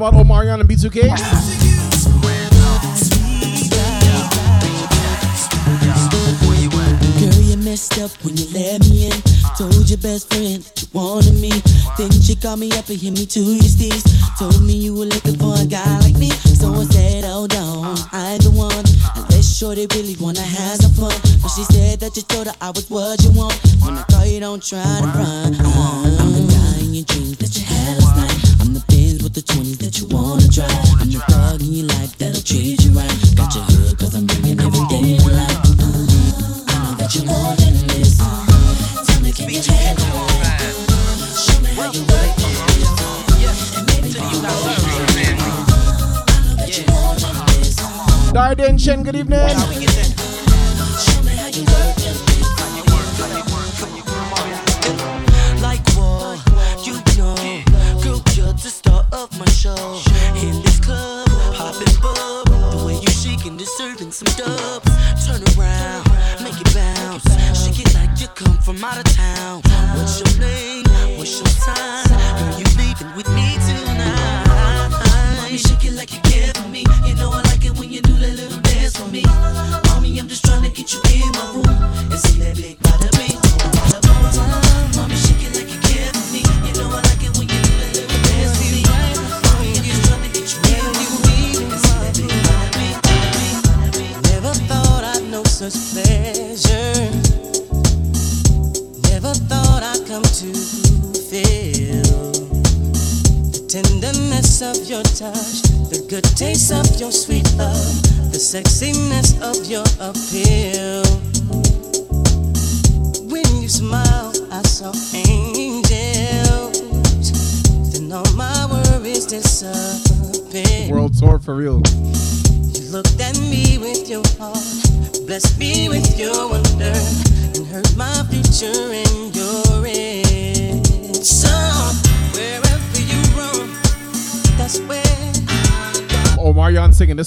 about 0.02 0.14
Omarion 0.14 0.60
and 0.60 0.68
B2K? 0.68 1.14
Messed 7.61 7.99
up 7.99 8.11
when 8.26 8.36
you 8.36 8.48
let 8.52 8.82
me 8.82 9.06
in. 9.06 9.14
Told 9.56 9.88
your 9.88 9.99
best 9.99 10.34
friend 10.34 10.60
you 10.60 10.88
wanted 10.91 11.40
me. 11.40 11.52
Then 11.95 12.11
she 12.11 12.36
called 12.36 12.60
me 12.60 12.72
up 12.73 12.90
and 12.90 12.99
hit 12.99 13.14
me 13.14 13.26
to 13.28 13.40
your 13.40 13.64
steez. 13.64 14.03
Told 14.38 14.61
me 14.64 14.73
you 14.73 14.94
were 14.95 15.06
looking 15.06 15.38
for 15.38 15.53
a 15.56 15.65
guy 15.65 15.99
like 15.99 16.18
me. 16.18 16.32
So 16.32 16.73
I 16.73 16.84
said, 16.86 17.23
hold 17.23 17.56
on, 17.56 17.95
I'm 18.11 18.40
the 18.40 18.52
one. 18.52 18.84
Unless 19.15 19.56
shorty 19.56 19.88
really 19.94 20.18
wanna 20.19 20.41
have 20.41 20.82
some 20.82 20.91
fun. 20.91 21.14
But 21.41 21.49
she 21.49 21.64
said 21.72 21.99
that 22.02 22.18
you 22.18 22.23
told 22.23 22.48
her 22.48 22.56
I 22.60 22.72
was 22.72 22.90
what 22.90 23.23
you 23.23 23.32
want. 23.32 23.53
When 23.86 23.95
I 23.95 24.03
call 24.10 24.26
you, 24.26 24.40
don't 24.40 24.61
try 24.61 24.82
to 24.82 25.07
run. 25.15 25.56
I'm, 25.56 26.19
I'm 26.19 26.48
dying 26.48 27.03
dream 27.06 27.31
like 31.80 32.18
that 32.18 32.35
I 32.35 32.41
treat 32.41 32.84
you 32.84 32.91
right. 32.91 33.07
Got 33.35 33.56
cause 33.95 34.14
I'm 34.14 34.26
bringing 34.27 34.60
everything 34.60 35.23
know 35.23 35.95
uh, 36.68 36.95
that 36.99 37.15
you 37.15 37.23
more 37.23 37.56
than 37.56 37.88
this. 37.88 38.19
Uh, 38.19 38.45
tell 39.07 39.22
me, 39.22 39.31
can 39.31 39.48
you? 39.49 39.61
Show 41.31 41.61
me 41.64 41.72
how 41.80 41.88
you 41.95 42.03
work 42.11 42.35
it. 42.43 42.60
Uh, 42.99 43.23
I 44.19 44.35
know 44.43 44.68
that 46.60 46.76
you 46.76 46.84
more 46.91 47.15
than 47.15 47.35
this. 47.56 47.80
Good 49.03 49.15
evening. 49.15 49.90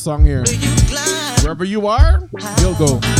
song 0.04 0.22
here. 0.22 0.44
Wherever 1.42 1.64
you 1.64 1.86
are, 1.86 2.28
you'll 2.60 2.74
go. 2.74 3.13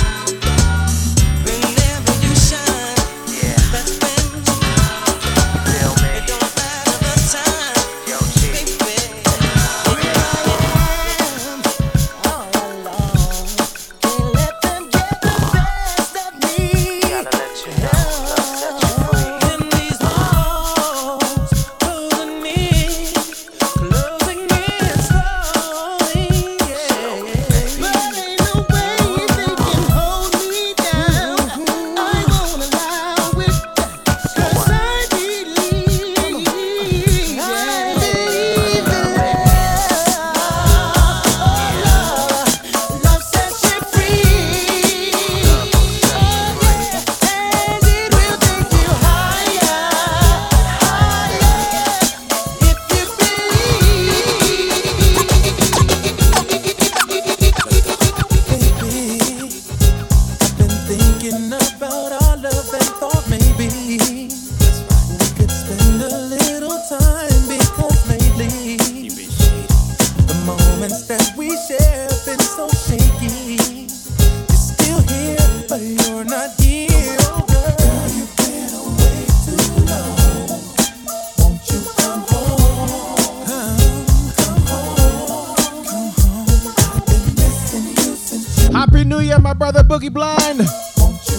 yeah, 89.34 89.40
my 89.40 89.52
brother 89.52 89.82
Boogie 89.82 90.12
Blind. 90.12 90.60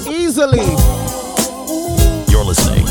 Easily. 0.08 0.60
You're 2.30 2.44
listening. 2.44 2.86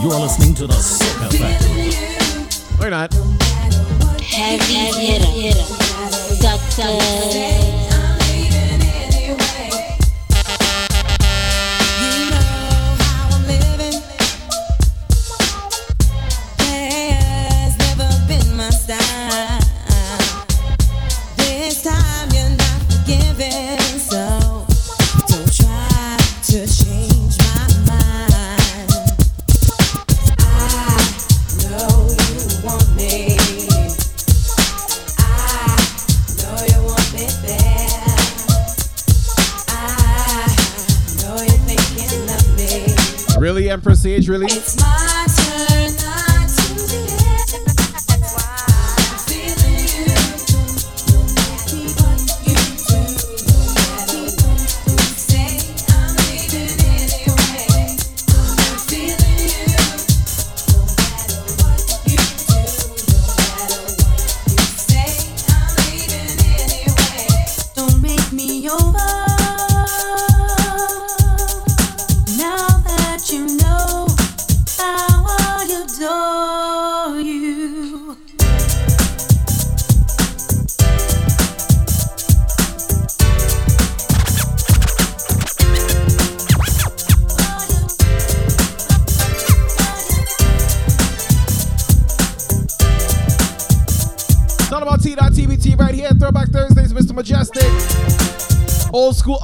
You're 0.00 0.20
listening 0.20 0.54
to 0.54 0.66
the 0.66 0.74
Sick 0.74 1.40
Effect. 1.40 2.78
We're 2.78 2.90
not. 2.90 3.12
Heavy 4.20 4.74
hitter. 4.74 5.64
Doctor. 6.40 7.77
stage, 43.98 44.28
really? 44.28 44.46
It's 44.46 44.80
my 44.80 44.97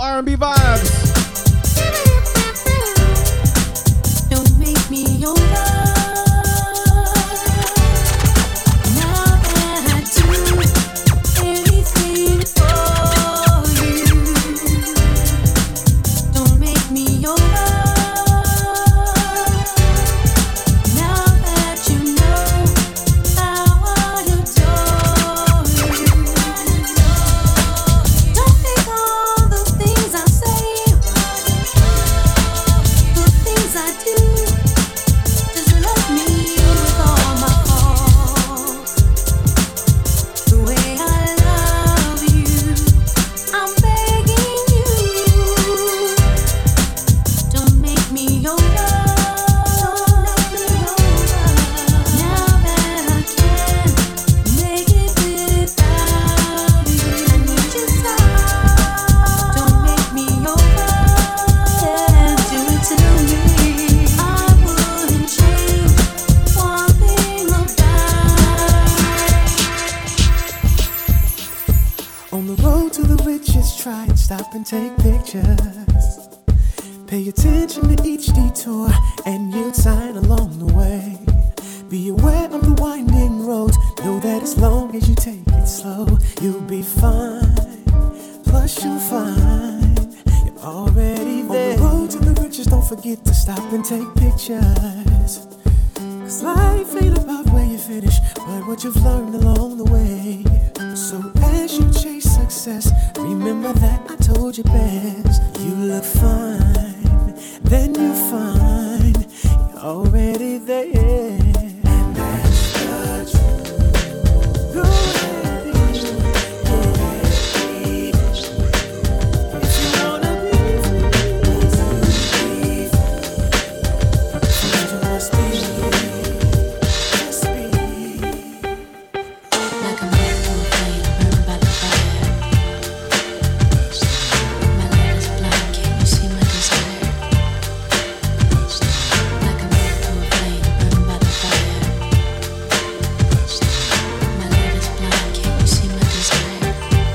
R&B 0.04 0.36
vibe. 0.36 0.53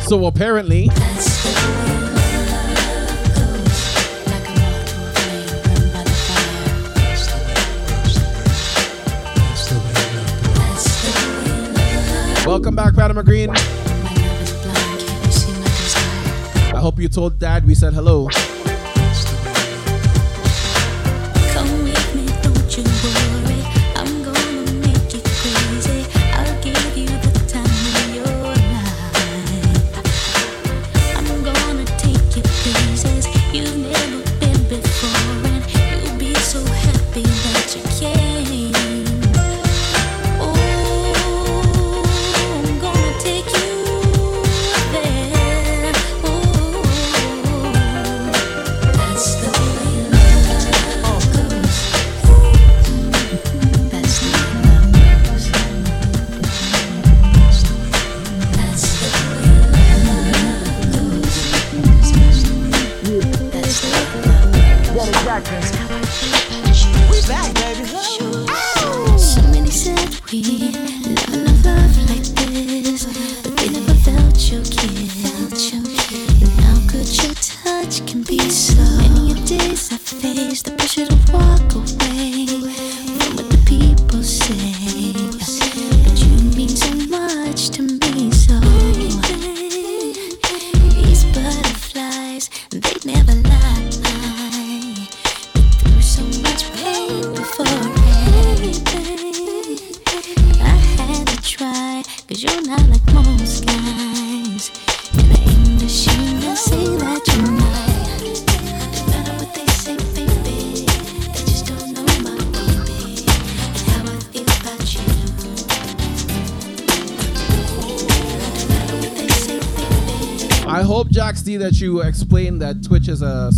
So 0.10 0.26
apparently. 0.26 0.88
Welcome 12.48 12.76
back, 12.76 12.96
Fatima 12.96 13.24
McGreen. 13.24 13.50
I 16.74 16.80
hope 16.80 16.98
you 16.98 17.08
told 17.08 17.38
Dad 17.38 17.68
we 17.68 17.76
said 17.76 17.94
hello. 17.94 18.30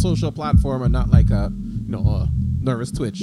social 0.02 0.32
platform 0.32 0.82
and 0.82 0.92
not 0.92 1.10
like 1.10 1.30
a 1.30 1.52
you 1.54 1.92
know 1.92 2.00
a 2.00 2.30
nervous 2.62 2.92
twitch. 2.92 3.22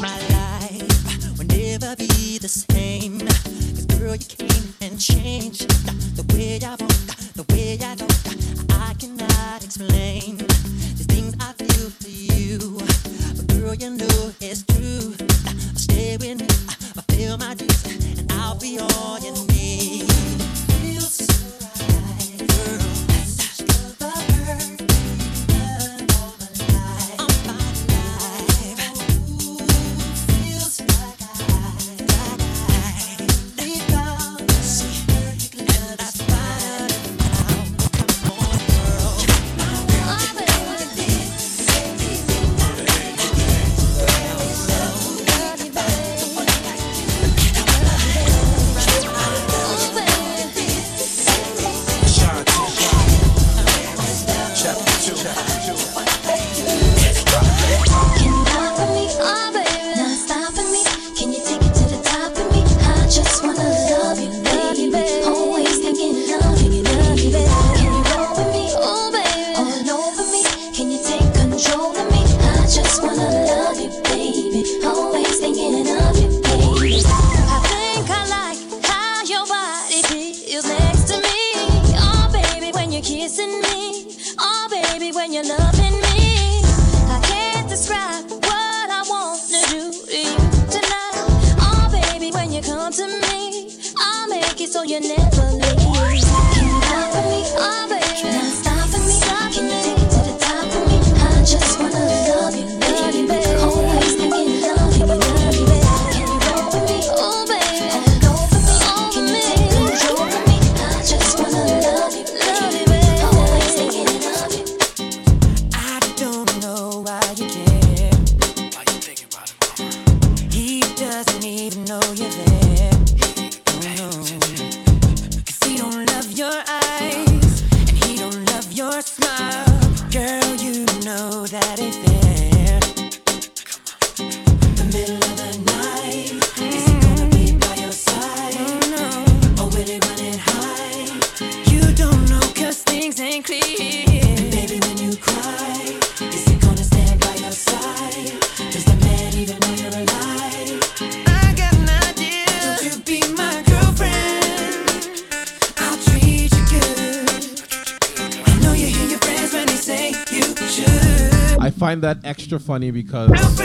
extra 162.50 162.58
funny 162.66 162.90
because 162.90 163.60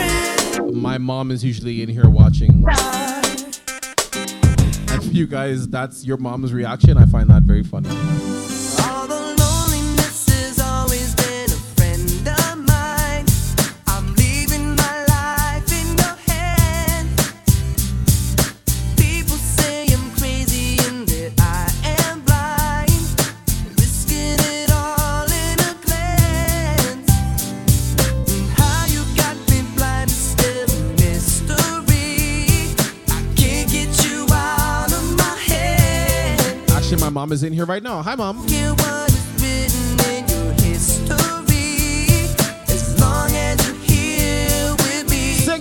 my 0.74 0.98
mom 0.98 1.30
is 1.30 1.42
usually 1.42 1.82
in 1.82 1.88
here 1.88 2.06
watching. 2.06 2.62
And 4.90 5.02
for 5.02 5.10
you 5.10 5.26
guys, 5.26 5.66
that's 5.68 6.04
your 6.04 6.18
mom's 6.18 6.52
reaction. 6.52 6.98
I 6.98 7.06
find 7.06 7.30
that 7.30 7.44
very 7.44 7.62
funny. 7.62 7.88
is 37.34 37.42
in 37.42 37.52
here 37.52 37.66
right 37.66 37.82
now. 37.82 38.00
Hi, 38.00 38.14
mom. 38.14 38.46
Sing 38.48 38.68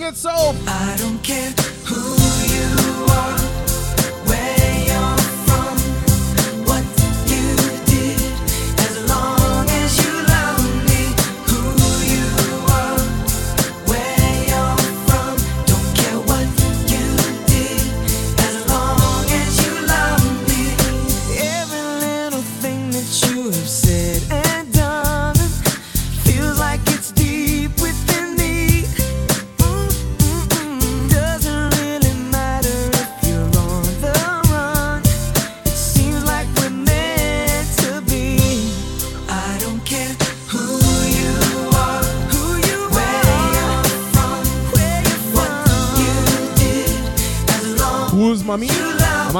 it. 0.01 0.25
I 0.67 0.95
don't 0.99 1.23
care. 1.23 1.62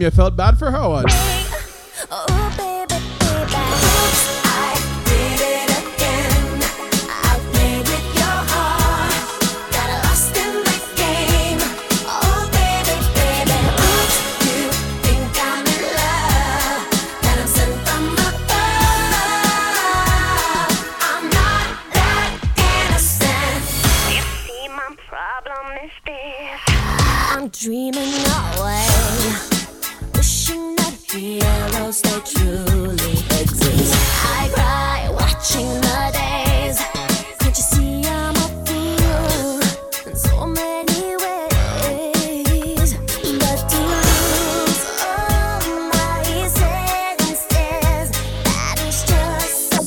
you 0.00 0.10
felt 0.10 0.36
bad 0.36 0.58
for 0.58 0.70
her. 0.70 0.78
Or? 0.78 1.37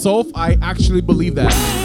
myself, 0.01 0.25
I 0.33 0.57
actually 0.63 1.01
believe 1.01 1.35
that. 1.35 1.80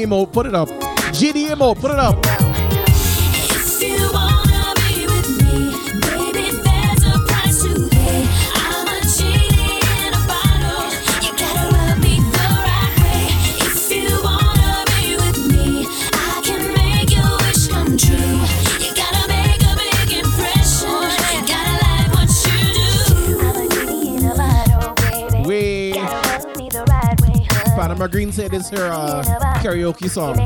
GDMO, 0.00 0.32
put 0.32 0.46
it 0.46 0.54
up. 0.54 0.68
GDMO, 1.12 1.78
put 1.78 1.90
it 1.90 1.98
up. 1.98 2.49
My 28.00 28.06
Green 28.06 28.32
said 28.32 28.50
this 28.50 28.70
her 28.70 28.86
uh, 28.90 29.22
karaoke 29.60 30.08
song. 30.08 30.38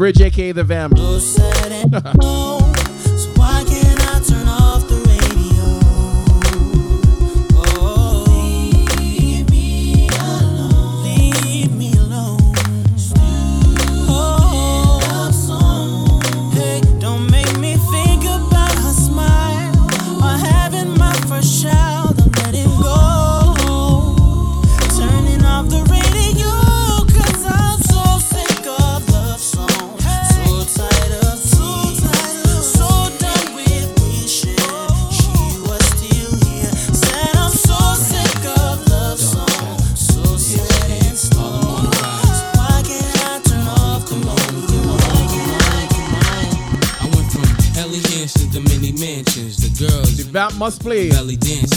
Bridge, 0.00 0.22
aka 0.22 0.52
the 0.52 0.64
Vam. 0.64 0.99
Must 50.60 50.82
play. 50.82 51.08
Belly 51.08 51.36
dancing. 51.36 51.69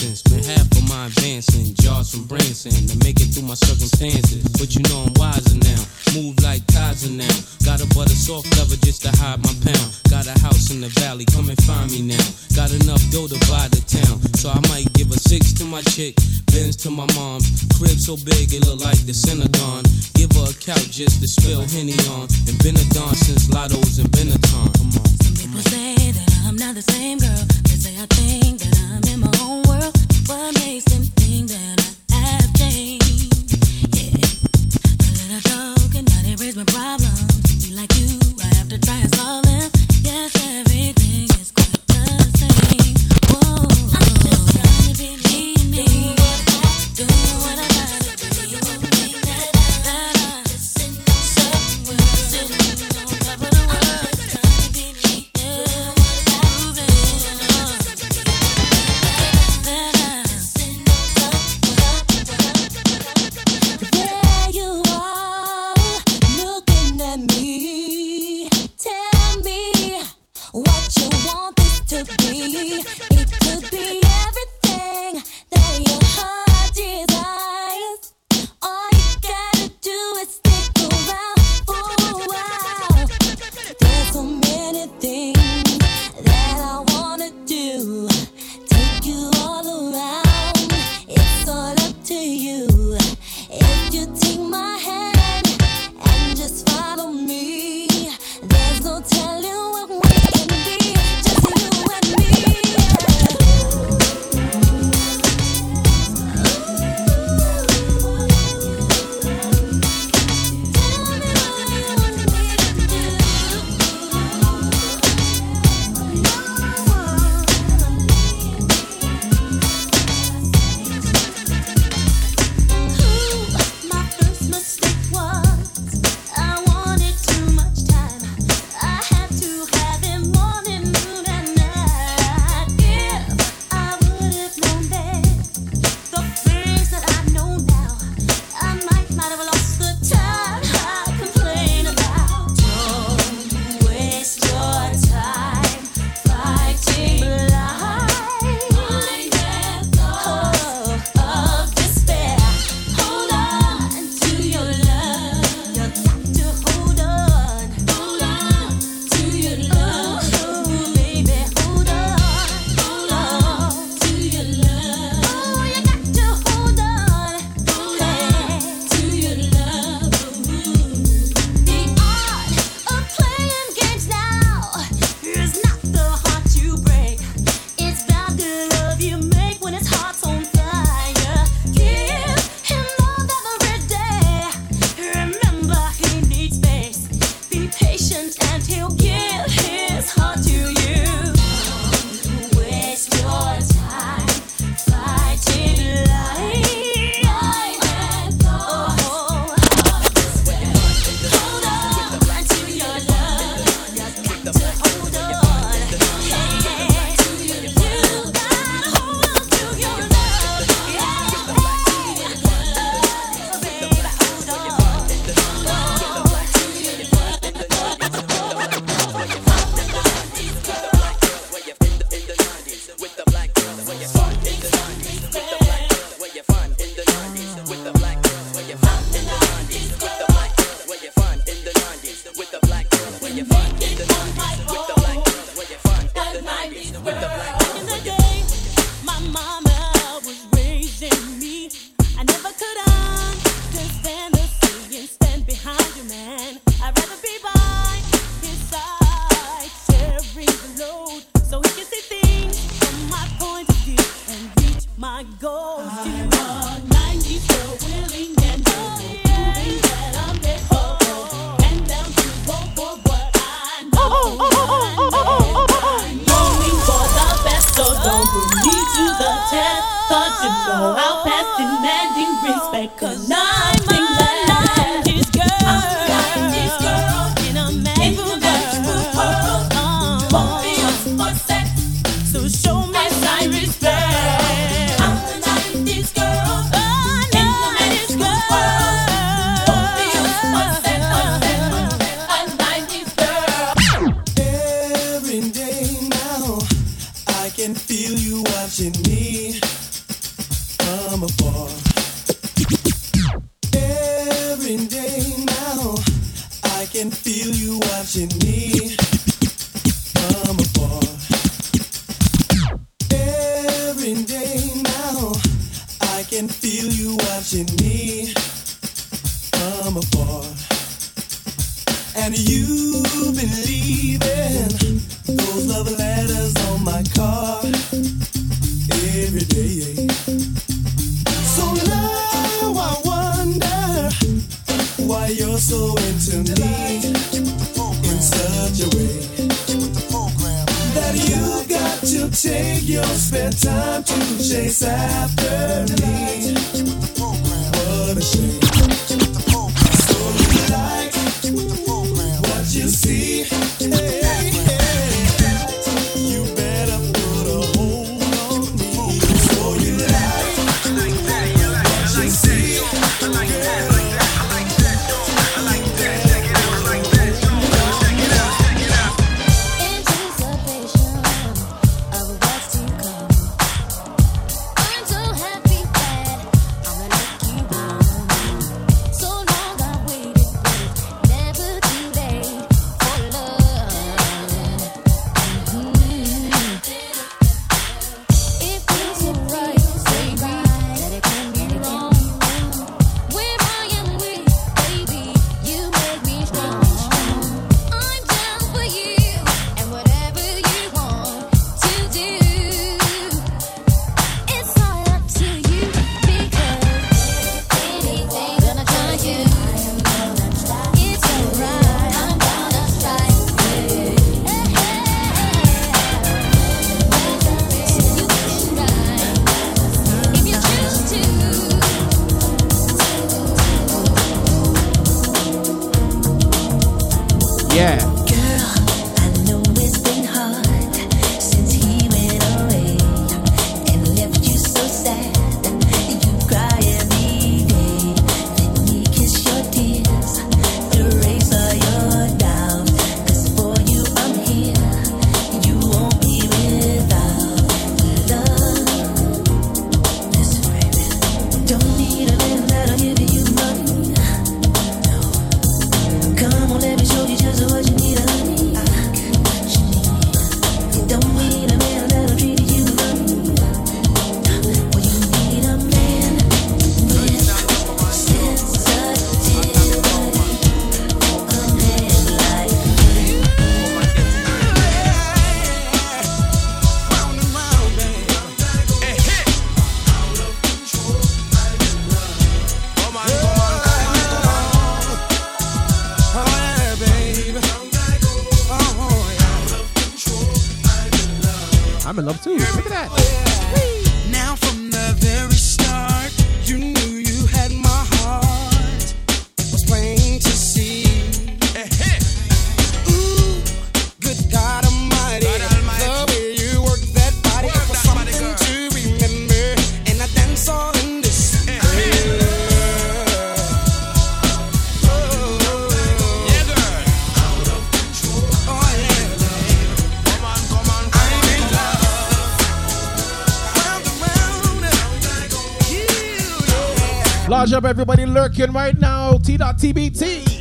Up 527.83 527.89
everybody 527.89 528.25
lurking 528.25 528.71
right 528.71 528.97
now. 528.99 529.37
T.TBT. 529.37 530.52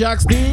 Jackstein. 0.00 0.49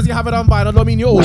because 0.00 0.08
you 0.08 0.14
have 0.14 0.26
it 0.26 0.32
on 0.32 0.46
vinyl 0.46 0.72
don't 0.72 0.86
mean 0.86 0.98
you 0.98 1.08
own 1.08 1.24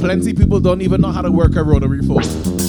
Plenty 0.00 0.34
people 0.34 0.60
don't 0.60 0.82
even 0.82 1.00
know 1.00 1.10
how 1.10 1.22
to 1.22 1.30
work 1.30 1.56
a 1.56 1.64
rotary 1.64 2.02
phone. 2.02 2.63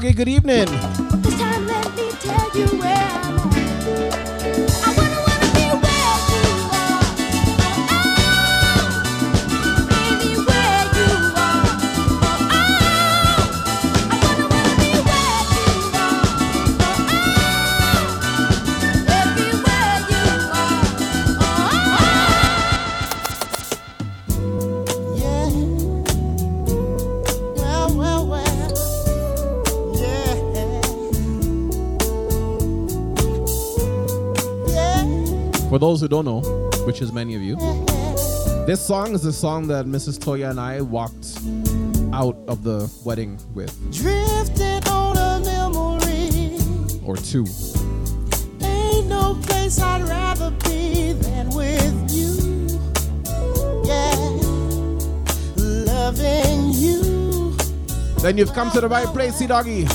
Okay. 0.00 0.14
good 0.14 0.28
evening. 0.28 0.89
those 36.00 36.08
who 36.08 36.08
don't 36.08 36.24
know, 36.24 36.40
which 36.86 37.02
is 37.02 37.12
many 37.12 37.34
of 37.34 37.42
you, 37.42 37.56
this 38.66 38.84
song 38.84 39.14
is 39.14 39.22
the 39.22 39.32
song 39.32 39.66
that 39.68 39.86
Mrs. 39.86 40.18
Toya 40.18 40.50
and 40.50 40.60
I 40.60 40.80
walked 40.80 41.38
out 42.14 42.36
of 42.48 42.64
the 42.64 42.90
wedding 43.04 43.38
with. 43.54 43.72
Drifting 43.92 44.82
on 44.88 45.16
a 45.16 45.44
memory. 45.44 46.56
Or 47.04 47.16
two. 47.16 47.44
Ain't 48.62 49.08
no 49.08 49.38
place 49.42 49.80
I'd 49.80 50.02
rather 50.02 50.50
be 50.64 51.12
than 51.12 51.50
with 51.50 52.10
you. 52.10 52.80
Yeah. 53.84 54.14
Loving 55.56 56.72
you. 56.72 57.52
Then 58.22 58.38
you've 58.38 58.52
come 58.52 58.70
to 58.70 58.80
the 58.80 58.88
right 58.88 59.08
place, 59.08 59.36
see 59.36 59.46
doggy. 59.46 59.86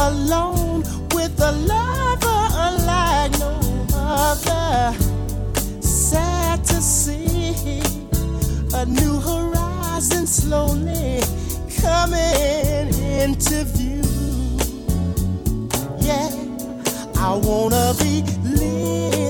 alone 0.00 0.82
with 1.14 1.40
a 1.40 1.52
lover 1.52 2.48
unlike 2.66 3.32
no 3.38 3.54
other. 3.94 4.96
Sad 5.80 6.64
to 6.64 6.80
see 6.80 7.80
a 8.74 8.86
new 8.86 9.20
horizon 9.20 10.26
slowly 10.26 11.20
coming 11.80 12.88
into 13.22 13.64
view. 13.64 14.02
Yeah, 15.98 16.30
I 17.16 17.34
wanna 17.34 17.94
be 17.98 18.22
living. 18.44 19.27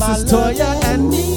This 0.00 0.24
is 0.24 0.32
Toya 0.32 0.82
and 0.84 1.10
me. 1.10 1.29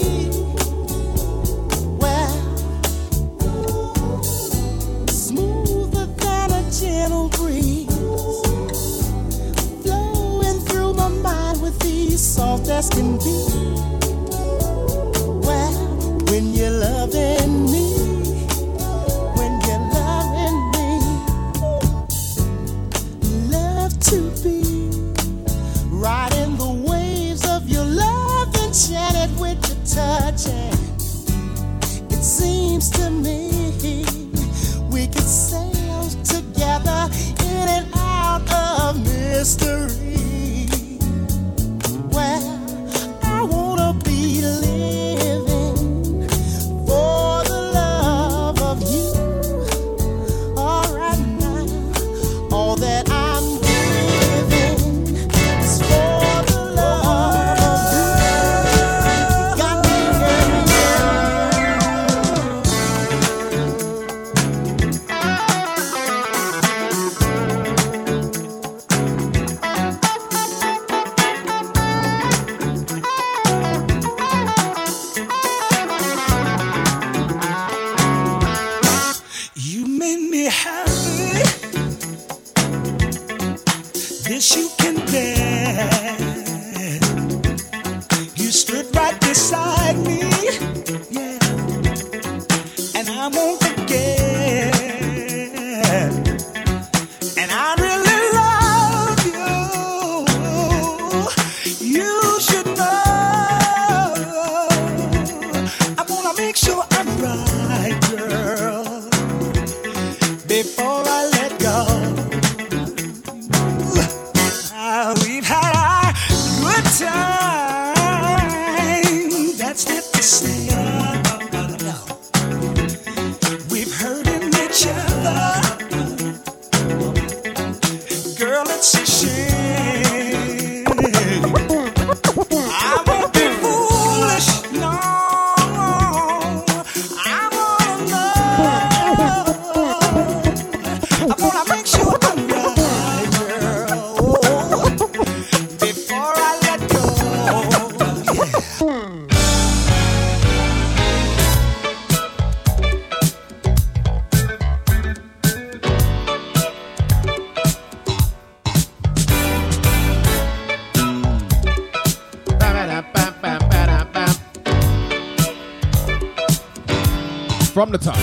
From 167.73 167.89
the 167.89 167.97
top. 167.97 168.15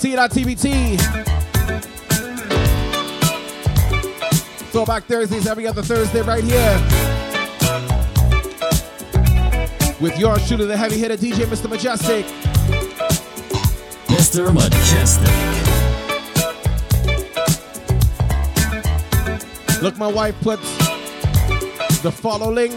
T.TBT. 0.00 0.98
Throwback 4.72 5.04
Thursdays 5.04 5.46
every 5.46 5.66
other 5.66 5.82
Thursday 5.82 6.22
right 6.22 6.42
here. 6.42 6.78
With 10.00 10.18
your 10.18 10.38
shooter, 10.38 10.64
the 10.64 10.74
heavy 10.74 10.96
hitter 10.96 11.18
DJ 11.18 11.44
Mr. 11.44 11.68
Mejustik. 11.68 12.24
Mr. 14.06 14.50
Mejustik. 14.50 15.82
Look, 19.82 19.98
my 19.98 20.08
wife 20.08 20.40
put 20.40 20.58
the 22.02 22.10
follow 22.10 22.50
link 22.50 22.72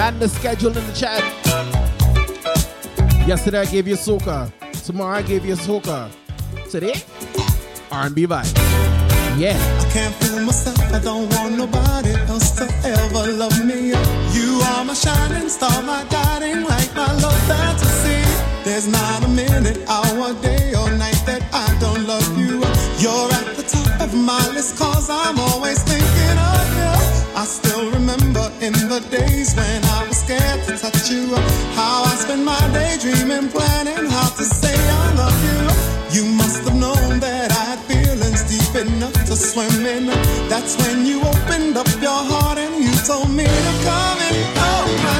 and 0.00 0.18
the 0.18 0.28
schedule 0.28 0.76
in 0.76 0.84
the 0.84 0.92
chat. 0.94 1.22
Yesterday 3.28 3.58
I 3.58 3.66
gave 3.66 3.86
you 3.86 3.94
soca. 3.94 4.50
Tomorrow 4.86 5.18
I 5.18 5.20
gave 5.20 5.44
you 5.44 5.52
soca. 5.52 6.10
Today, 6.70 6.94
R&B 7.92 8.26
vibe. 8.26 8.56
Yeah. 9.36 9.52
I 9.52 9.84
can't 9.92 10.14
fool 10.14 10.46
myself. 10.46 10.80
I 10.94 10.98
don't 10.98 11.28
want 11.36 11.58
nobody 11.58 12.12
else 12.24 12.52
to 12.52 12.64
ever 12.88 13.30
love 13.32 13.62
me. 13.66 13.92
You 14.32 14.60
are 14.72 14.82
my 14.82 14.94
shining 14.94 15.50
star, 15.50 15.82
my 15.82 16.06
guiding 16.08 16.64
light, 16.64 16.90
my 16.96 17.12
love 17.20 17.38
fantasy. 17.44 18.24
There's 18.64 18.88
not 18.88 19.22
a 19.22 19.28
minute, 19.28 19.76
hour, 19.86 20.32
day, 20.40 20.72
or 20.72 20.90
night 20.96 21.20
that 21.28 21.44
I 21.52 21.68
don't 21.84 22.06
love 22.06 22.28
you. 22.38 22.64
You're 22.96 23.28
at 23.40 23.56
the 23.60 23.64
top 23.68 24.08
of 24.08 24.14
my 24.14 24.40
list, 24.56 24.78
cause 24.78 25.10
I'm 25.10 25.38
always 25.38 25.82
thinking 25.82 26.38
of 26.52 26.66
you. 26.80 27.36
I 27.36 27.44
still 27.44 27.90
remember 27.92 28.50
in 28.62 28.72
the 28.72 29.04
days 29.10 29.54
when 29.54 29.84
I 29.84 30.08
was 30.08 30.16
scared 30.16 30.64
to 30.64 30.78
touch 30.78 31.10
you. 31.10 31.36
How 31.76 32.07
I 32.28 32.32
spent 32.32 32.44
my 32.44 32.72
day 32.74 32.98
dreaming, 33.00 33.48
planning 33.48 34.04
how 34.10 34.28
to 34.28 34.44
say 34.44 34.74
I 34.76 35.14
love 35.14 35.42
you. 35.48 36.20
You 36.20 36.24
must 36.36 36.62
have 36.68 36.76
known 36.76 37.20
that 37.20 37.50
I 37.50 37.54
had 37.70 37.78
feelings 37.88 38.42
deep 38.52 38.74
enough 38.84 39.14
to 39.14 39.34
swim 39.34 39.86
in. 39.86 40.08
That's 40.50 40.76
when 40.76 41.06
you 41.06 41.22
opened 41.22 41.78
up 41.78 41.88
your 42.02 42.20
heart 42.30 42.58
and 42.58 42.84
you 42.84 42.92
told 43.08 43.30
me 43.30 43.46
to 43.46 43.72
come 43.88 44.18
in. 44.28 44.34
Oh, 44.60 44.84
my 45.06 45.18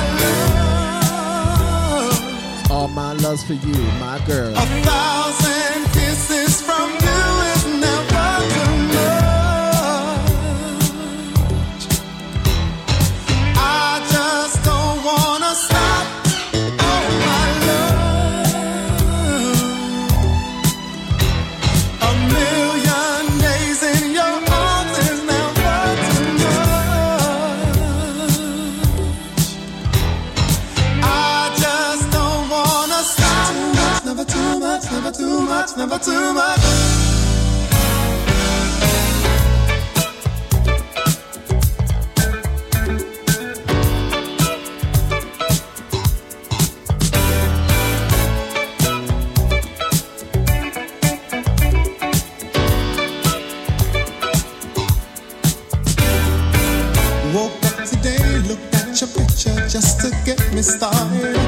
love. 2.60 2.70
All 2.70 2.89
my 2.89 3.14
love's 3.14 3.43
for 3.43 3.55
you, 3.55 3.72
my 4.05 4.18
girl. 4.26 4.52
A 4.55 4.66
thousand 4.85 5.90
kisses 5.94 6.47
just 59.68 60.00
to 60.00 60.10
get 60.24 60.38
me 60.54 60.62
started. 60.62 61.47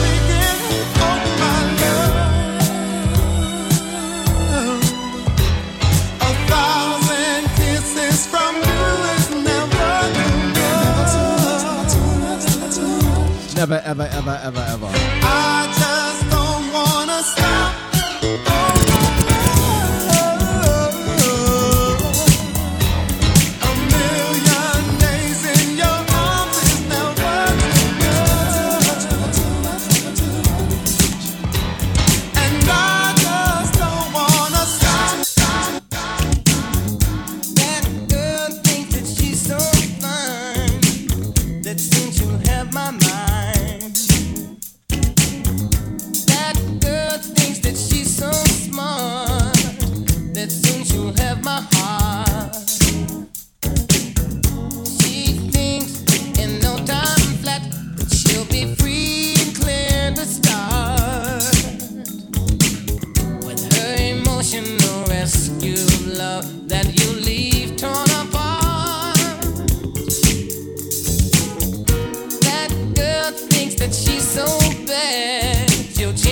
Never, 13.61 13.79
ever, 13.85 14.09
ever, 14.11 14.39
ever, 14.43 14.65
ever. 14.69 15.20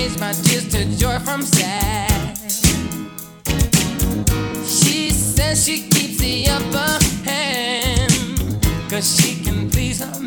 change 0.10 0.20
my 0.20 0.32
tears 0.32 0.70
to 0.70 0.98
joy 0.98 1.20
from 1.20 1.42
sad. 1.42 2.38
She 4.66 5.10
says 5.12 5.66
she 5.66 5.88
keeps 5.90 6.18
the 6.18 6.48
upper 6.50 7.30
hand, 7.30 8.90
cause 8.90 9.20
she 9.20 9.44
can 9.44 9.70
please 9.70 10.00
her 10.00 10.19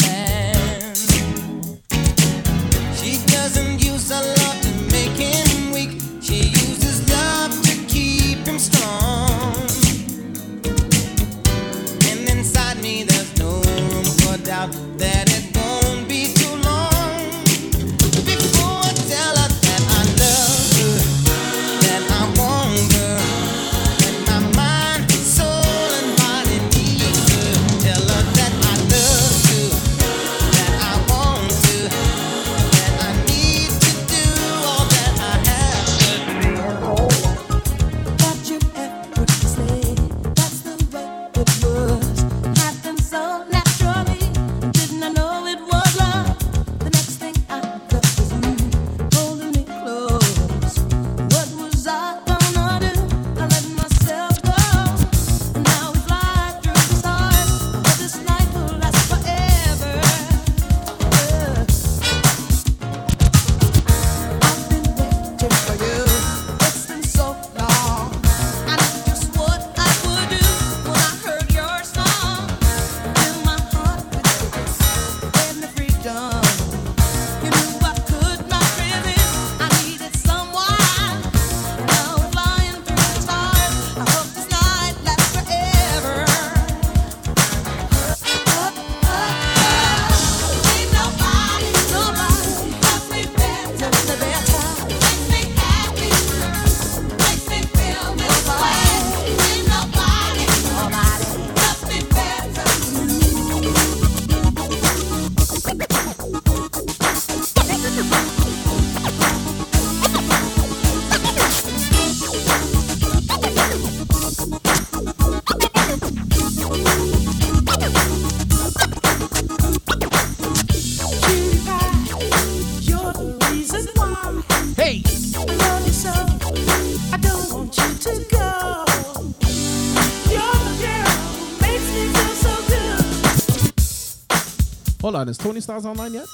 Hold 135.13 135.21
on, 135.21 135.29
is 135.29 135.37
Tony 135.37 135.61
Styles 135.61 135.85
online 135.85 136.15
yet? 136.15 136.27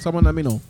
Someone 0.00 0.22
let 0.22 0.36
me 0.36 0.42
know. 0.42 0.60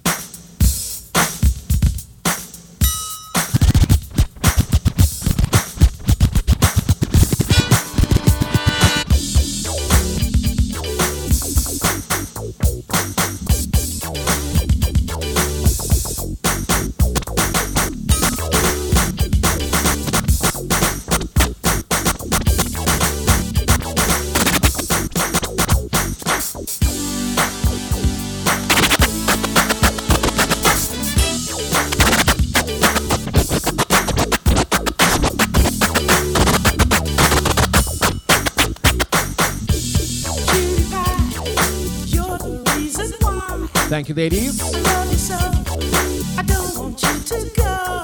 Thank 44.09 44.17
you, 44.17 44.25
ladies. 44.25 44.59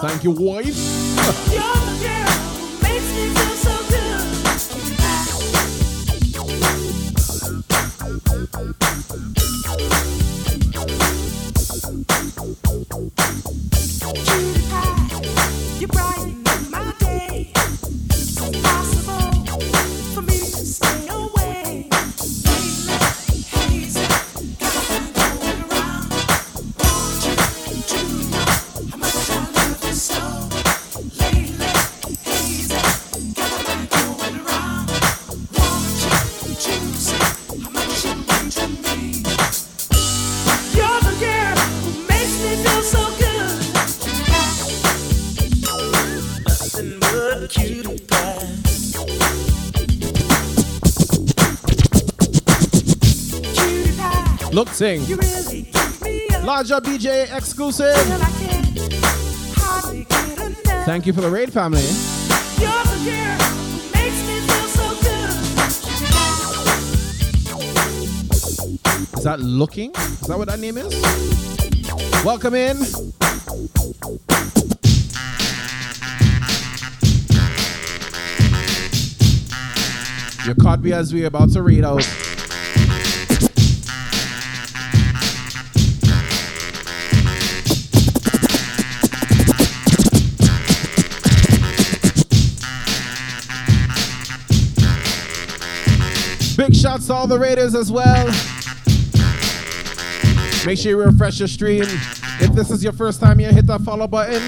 Thank 0.02 0.24
you, 0.24 0.32
wife. 0.32 1.50
Look, 54.54 54.68
sing. 54.68 55.04
Really 55.06 55.68
Larger 56.44 56.76
BJ 56.76 57.36
exclusive. 57.36 57.96
Can, 57.96 58.20
Thank 60.84 61.06
you 61.06 61.12
for 61.12 61.22
the 61.22 61.28
raid, 61.28 61.52
family. 61.52 61.80
Is 61.80 62.30
that 69.24 69.40
looking? 69.40 69.90
Is 69.90 70.20
that 70.28 70.38
what 70.38 70.46
that 70.46 70.60
name 70.60 70.78
is? 70.78 70.94
Welcome 72.24 72.54
in. 72.54 72.76
You 80.46 80.54
caught 80.54 80.80
me 80.80 80.92
as 80.92 81.12
we 81.12 81.24
about 81.24 81.50
to 81.54 81.62
read 81.62 81.82
out. 81.82 82.33
to 97.06 97.12
all 97.12 97.26
the 97.26 97.38
Raiders 97.38 97.74
as 97.74 97.92
well. 97.92 98.26
Make 100.64 100.78
sure 100.78 100.90
you 100.90 100.98
refresh 100.98 101.38
your 101.38 101.48
stream. 101.48 101.82
If 101.82 102.52
this 102.54 102.70
is 102.70 102.82
your 102.82 102.92
first 102.92 103.20
time 103.20 103.38
here, 103.38 103.52
hit 103.52 103.66
that 103.66 103.82
follow 103.82 104.06
button. 104.06 104.42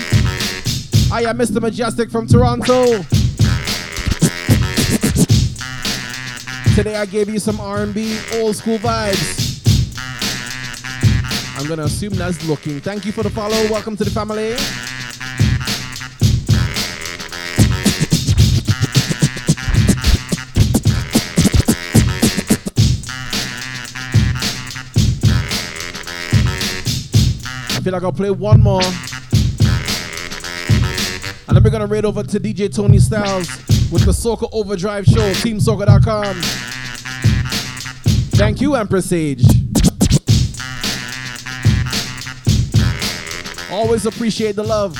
I 1.12 1.28
am 1.28 1.39
Mr. 1.39 1.59
Mejustik 1.59 2.11
from 2.11 2.27
Toronto. 2.27 3.03
Today 6.74 6.97
I 6.97 7.07
gave 7.07 7.28
you 7.28 7.39
some 7.39 7.61
R&B, 7.61 8.19
old 8.35 8.57
school 8.57 8.78
vibes. 8.78 9.43
I'm 11.59 11.66
gonna 11.66 11.85
assume 11.85 12.15
that's 12.15 12.43
looking. 12.49 12.81
Thank 12.81 13.05
you 13.05 13.12
for 13.12 13.23
the 13.23 13.31
follow. 13.31 13.57
Welcome 13.70 13.97
to 13.99 14.05
the 14.05 14.11
family. 14.11 14.55
Feel 27.87 27.93
like 27.93 28.03
I'll 28.03 28.11
play 28.11 28.33
one 28.33 28.61
more. 28.61 28.83
And 31.47 31.57
then 31.57 31.63
we're 31.63 31.71
gonna 31.71 31.87
raid 31.87 32.05
over 32.05 32.25
to 32.25 32.41
DJ 32.41 32.69
Tony 32.69 32.99
Styles 32.99 33.47
with 33.93 34.05
the 34.05 34.11
Soca 34.11 34.49
Overdrive 34.51 35.05
Show, 35.05 35.33
TeamSoca.com. 35.35 36.35
Thank 38.33 38.61
you, 38.61 38.75
Empress 38.75 39.09
Sage. 39.09 39.45
Always 43.71 44.05
appreciate 44.05 44.57
the 44.57 44.65
love. 44.65 44.99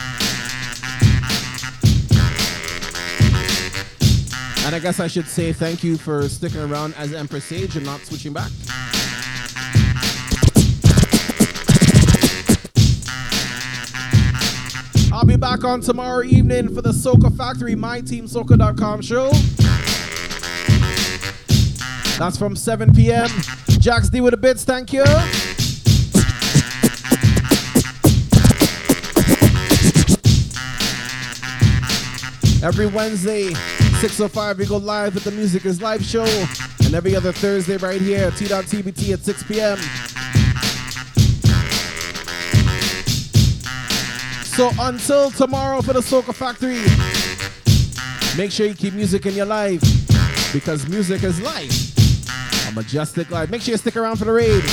And 4.65 4.77
I 4.77 4.79
guess 4.79 5.01
I 5.01 5.09
should 5.09 5.27
say 5.27 5.53
thank 5.53 5.83
you 5.83 5.97
for 5.97 6.29
sticking 6.29 6.61
around 6.61 6.95
as 6.95 7.13
Empress 7.13 7.47
Sage 7.47 7.75
and 7.75 7.85
not 7.85 7.99
switching 8.03 8.33
back. 8.33 8.53
I'll 15.17 15.25
be 15.25 15.37
back 15.37 15.65
on 15.65 15.81
tomorrow 15.81 16.23
evening 16.25 16.75
for 16.75 16.83
the 16.83 16.91
Soca 16.91 17.35
Factory, 17.35 17.75
myteamsoca.com 17.75 19.01
show. 19.01 19.31
That's 22.19 22.37
from 22.37 22.55
7 22.55 22.93
p.m. 22.93 23.27
Jax 23.81 24.11
D 24.11 24.21
with 24.21 24.33
the 24.33 24.37
bits, 24.37 24.65
thank 24.65 24.93
you. 24.93 25.05
Every 32.63 32.87
Wednesday, 32.87 33.53
6.05, 34.03 34.59
we 34.59 34.67
go 34.67 34.77
live 34.77 35.15
with 35.15 35.25
the 35.25 35.31
Music 35.31 35.65
is 35.65 35.81
Live 35.81 36.05
show. 36.05 36.27
And 36.85 36.95
every 36.95 37.17
other 37.17 37.33
Thursday, 37.33 37.79
right 37.79 38.03
here, 38.03 38.31
T.TBT 38.33 39.15
at 39.15 39.21
6 39.21 39.43
p.m. 39.45 39.79
So 44.57 44.71
until 44.81 45.31
tomorrow 45.31 45.83
for 45.83 45.93
the 45.93 46.01
Soca 46.01 46.35
Factory, 46.35 46.81
make 48.39 48.51
sure 48.51 48.67
you 48.67 48.75
keep 48.75 48.95
music 48.95 49.27
in 49.27 49.35
your 49.35 49.45
life 49.45 49.83
because 50.51 50.89
music 50.89 51.23
is 51.25 51.39
life. 51.43 51.93
A 52.67 52.73
majestic 52.73 53.31
life. 53.31 53.51
Make 53.51 53.61
sure 53.61 53.73
you 53.73 53.77
stick 53.77 53.97
around 53.97 54.17
for 54.17 54.25
the 54.25 54.33
raid. 54.33 54.65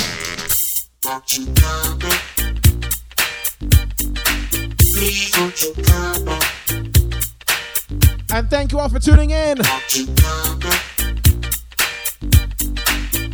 And 8.32 8.48
thank 8.48 8.72
you 8.72 8.78
all 8.78 8.88
for 8.88 9.00
tuning 9.00 9.32
in. 9.32 9.62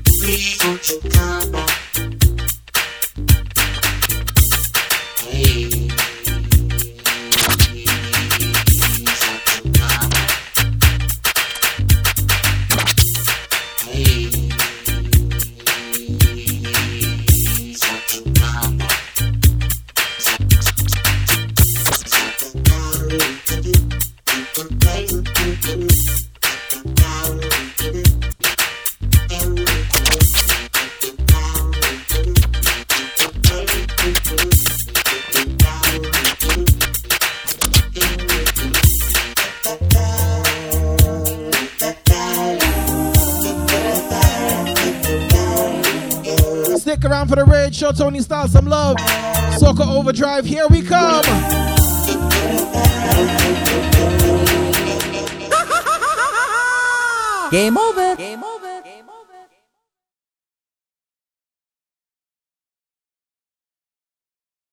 Stick 0.08 1.79
for 47.30 47.36
the 47.36 47.44
raid. 47.44 47.74
Show 47.74 47.92
Tony 47.92 48.20
Styles 48.20 48.52
some 48.52 48.66
love. 48.66 48.96
Soca 49.56 49.86
Overdrive, 49.86 50.44
here 50.44 50.66
we 50.68 50.82
come. 50.82 51.22
Game 57.50 57.78
over. 57.78 58.16
Game 58.16 58.42
over. 58.44 58.49